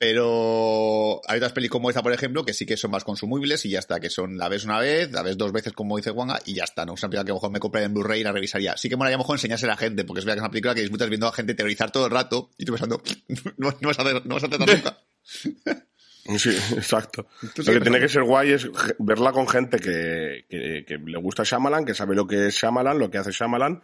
[0.00, 3.68] Pero hay otras pelis como esta, por ejemplo, que sí que son más consumibles y
[3.68, 6.40] ya está, que son la ves una vez, la ves dos veces, como dice Juanga,
[6.46, 6.94] y ya está, ¿no?
[6.94, 8.78] Es una película que a lo mejor me compré en Blu-ray y la revisaría.
[8.78, 10.44] Sí que molaría a lo mejor enseñarse a la gente, porque es verdad que es
[10.44, 13.02] una película que disfrutas viendo a gente teorizar todo el rato y tú pensando,
[13.58, 14.98] no, no vas a hacer, no vas a hacer nunca.
[16.38, 17.26] sí, exacto.
[17.56, 18.70] Lo que tiene que ser guay es
[19.00, 22.98] verla con gente que, que, que le gusta Shyamalan, que sabe lo que es Shyamalan,
[22.98, 23.82] lo que hace Shyamalan,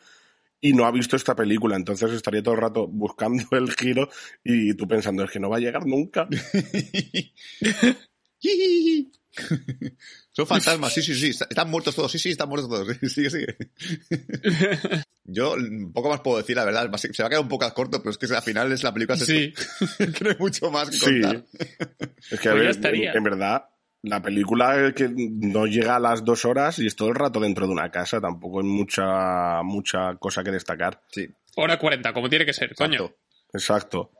[0.61, 1.77] y no ha visto esta película.
[1.77, 4.09] Entonces estaría todo el rato buscando el giro
[4.45, 6.29] y tú pensando, es que no va a llegar nunca.
[10.33, 11.29] Son fantasmas, sí, sí, sí.
[11.29, 12.97] está- Están muertos todos, sí, sí, están muertos todos.
[13.13, 13.57] Sigue, sigue.
[15.25, 16.91] Yo un poco más puedo decir, la verdad.
[16.97, 19.17] Se va a quedar un poco corto, pero es que al final es la película.
[19.19, 19.53] es Sí.
[19.57, 20.13] esto.
[20.13, 21.05] que no hay mucho más que Sí.
[21.21, 21.45] contar.
[22.31, 23.65] Es que, a Pues ver, en verdad,
[24.09, 27.67] la película que no llega a las dos horas y es todo el rato dentro
[27.67, 28.21] de una casa.
[28.21, 31.03] Tampoco hay mucha, mucha cosa que destacar.
[31.11, 33.15] Sí, Hora 40, como tiene que ser, coño.
[33.53, 34.13] exacto.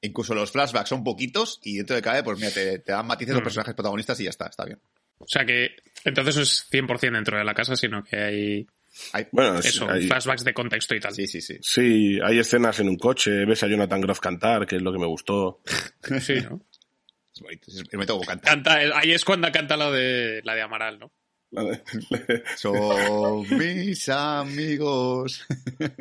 [0.00, 3.34] Incluso los flashbacks son poquitos y dentro de cabe, pues mira, te, te dan matices
[3.34, 3.44] los Mm.
[3.44, 4.80] personajes protagonistas y ya está, está bien.
[5.18, 8.66] O sea que entonces no es 100% dentro de la casa, sino que hay
[9.14, 11.14] Hay- Bueno, es- eso, hay, flashbacks de contexto y tal.
[11.14, 11.56] Sí, sí, sí.
[11.62, 14.98] sí, hay escenas en un coche, ves a Jonathan Groff cantar, que es lo que
[14.98, 15.62] me gustó.
[16.20, 16.60] Sí, ¿no?
[17.34, 17.70] Es bonito.
[17.70, 18.50] Es, bonito como canta.
[18.50, 21.12] Canta, ahí es cuando canta la de, la de Amaral, ¿no?
[22.56, 25.44] Son mis amigos.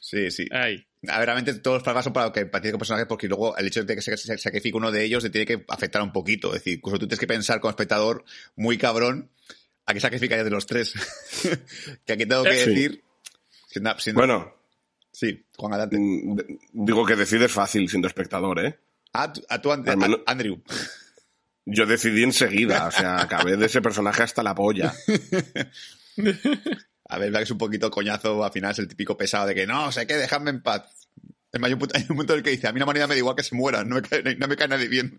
[0.00, 0.46] sí, sí.
[0.50, 0.84] Ahí.
[1.08, 3.66] A ver, realmente todos los flashbacks son para que empatice con personajes porque luego el
[3.66, 6.48] hecho de que se se sacrifique uno de ellos te tiene que afectar un poquito.
[6.48, 8.24] Es decir, incluso tú tienes que pensar como espectador
[8.56, 9.30] muy cabrón
[9.86, 10.94] a qué sacrificarías de los tres.
[12.04, 12.70] que aquí tengo que Sí.
[12.70, 13.04] decir...
[13.68, 14.54] siendo- siendo- Bueno,
[15.20, 15.98] sí, Juan adelante.
[15.98, 16.36] mm,
[16.72, 18.78] digo que decides fácil siendo espectador, ¿eh?
[19.12, 20.60] A tu, a tu Al menos- Andrew.
[21.66, 24.92] Yo decidí enseguida, o sea, acabé de ese personaje hasta la polla.
[27.08, 29.66] A ver, que es un poquito coñazo, al final es el típico pesado de que
[29.66, 31.08] no, sé qué, dejadme en paz.
[31.52, 32.84] Es más, hay un punto, hay un punto en el que dice, a mí la
[32.84, 35.18] humanidad me da igual que se mueran, no me cae, no me cae nadie bien.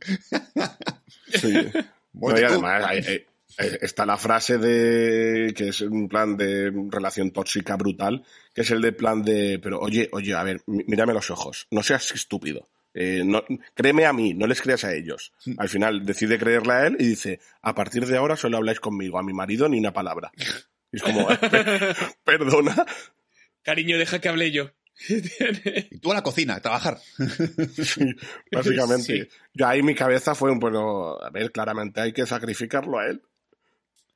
[1.33, 1.53] Sí.
[2.13, 3.25] No, y además hay- hay- hay-
[3.57, 8.23] está la frase de que es un plan de relación tóxica brutal,
[8.53, 11.67] que es el de plan de, pero oye, oye, a ver, mí- mírame los ojos,
[11.71, 12.67] no seas estúpido.
[12.93, 13.43] Eh, no,
[13.73, 15.31] créeme a mí, no les creas a ellos.
[15.57, 19.17] Al final decide creerle a él y dice, a partir de ahora solo habláis conmigo,
[19.17, 20.31] a mi marido ni una palabra.
[20.91, 21.95] Y es como, "Per-
[22.25, 22.85] perdona.
[23.63, 24.71] Cariño, deja que hable yo.
[25.07, 26.97] Y tú a la cocina, a trabajar.
[27.81, 28.05] Sí,
[28.51, 29.03] básicamente.
[29.23, 29.27] Sí.
[29.53, 33.21] Yo ahí mi cabeza fue un bueno, a ver, claramente hay que sacrificarlo a él.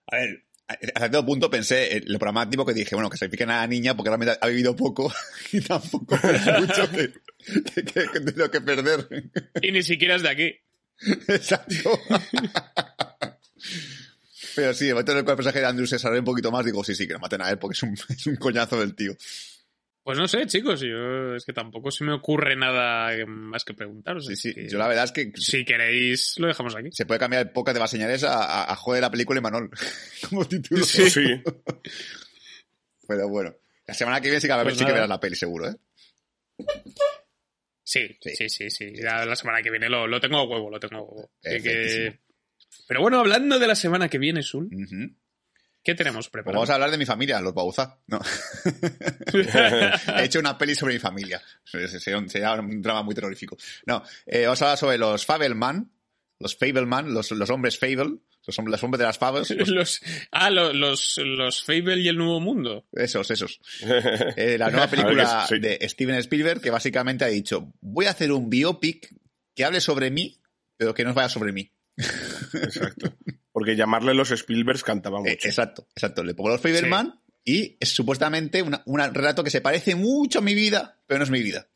[0.08, 3.58] A ver, hasta cierto punto pensé, en lo programático que dije, bueno, que sacrifiquen a
[3.62, 5.14] la niña porque realmente ha vivido poco
[5.52, 6.18] y tampoco
[6.60, 7.14] mucho que-
[8.20, 9.08] de lo que perder.
[9.62, 10.56] y ni siquiera es de aquí.
[11.28, 12.00] Exacto.
[14.56, 16.50] Pero sí, el momento en el cual el personaje de Andrew se sale un poquito
[16.52, 18.80] más, digo, sí, sí, que lo maten a él porque es un, es un coñazo
[18.80, 19.16] del tío.
[20.06, 24.28] Pues no sé, chicos, yo es que tampoco se me ocurre nada más que preguntaros.
[24.28, 24.54] Sí, sí.
[24.54, 26.90] que Yo la verdad es que Si queréis, lo dejamos aquí.
[26.92, 29.42] se puede cambiar el podcast de las señales a, a, a Joder la película y
[29.42, 29.72] Manol
[30.30, 30.86] como título.
[30.86, 31.42] Sí.
[33.08, 33.56] Pero bueno.
[33.88, 35.70] La semana que viene sí que, a ver, Pues sí que verás la peli, seguro,
[35.70, 35.76] ¿eh?
[37.84, 38.36] Sí, Sí.
[38.36, 38.94] sí, sí, sí.
[38.96, 41.32] Ya la semana que viene lo, lo tengo a huevo, lo tengo a huevo.
[41.42, 42.20] Que-.
[42.88, 45.16] Pero bueno, hablando de la semana que viene, Sul, Ujú.
[45.86, 46.60] ¿Qué tenemos preparado?
[46.60, 47.98] vamos a hablar de mi familia, los Bauza.
[48.08, 48.20] No.
[50.18, 51.42] He hecho una peli sobre mi familia.
[51.64, 52.28] Sería un,
[52.82, 53.56] drama muy terrorífico.
[53.86, 55.90] No, eh, vamos a hablar sobre los Fableman,
[56.40, 58.18] los Fableman, los, los hombres Fable.
[58.48, 59.48] Los hombres, los hombres de las favas.
[59.48, 62.86] pues, Los, ah, lo- los, los Fable y el Nuevo Mundo.
[62.92, 63.60] esos, esos.
[64.38, 68.32] Eh, la nueva película ver, de Steven Spielberg que básicamente ha dicho, voy a hacer
[68.32, 69.10] un biopic
[69.56, 70.40] que hable sobre mí,
[70.78, 71.72] pero que no vaya sobre mí.
[71.98, 73.18] Exacto.
[73.66, 75.32] Porque llamarle los Spielbergs cantaba mucho.
[75.32, 76.24] Eh, exacto, exacto.
[76.24, 80.42] Le pongo los Faberman y es supuestamente una- un relato que se parece mucho a
[80.44, 81.68] mi vida, pero no es mi vida.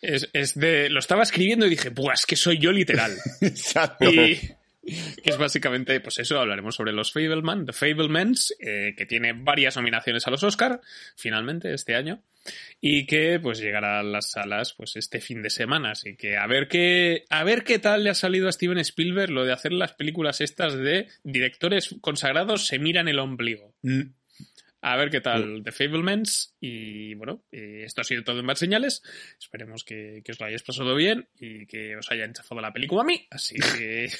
[0.00, 3.16] Es, es de, lo estaba escribiendo y dije, pues es que soy yo literal.
[3.40, 4.10] Exacto.
[4.12, 4.40] Y
[4.84, 9.76] que es básicamente, pues eso, hablaremos sobre los Fableman, The Fablemans, eh, que tiene varias
[9.76, 10.80] nominaciones a los Oscar,
[11.16, 12.22] finalmente, este año,
[12.80, 15.92] y que pues llegará a las salas pues este fin de semana.
[15.92, 19.30] Así que a ver qué, a ver qué tal le ha salido a Steven Spielberg
[19.30, 23.74] lo de hacer las películas estas de directores consagrados se miran el ombligo.
[24.82, 26.56] A ver qué tal The Fablemans.
[26.60, 29.02] Y bueno, eh, esto ha sido todo en Bad Señales.
[29.40, 33.02] Esperemos que, que os lo hayáis pasado bien y que os haya enchafado la película
[33.02, 33.26] a mí.
[33.30, 34.10] Así que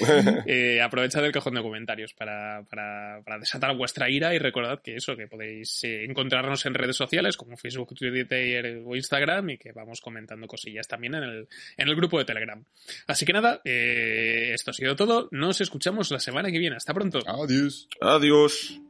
[0.46, 4.96] eh, aprovechad el cajón de comentarios para, para, para desatar vuestra ira y recordad que
[4.96, 9.72] eso, que podéis eh, encontrarnos en redes sociales como Facebook, Twitter o Instagram y que
[9.72, 12.64] vamos comentando cosillas también en el, en el grupo de Telegram.
[13.06, 15.28] Así que nada, eh, esto ha sido todo.
[15.32, 16.76] Nos escuchamos la semana que viene.
[16.76, 17.20] Hasta pronto.
[17.26, 17.88] Adiós.
[18.00, 18.80] Adiós.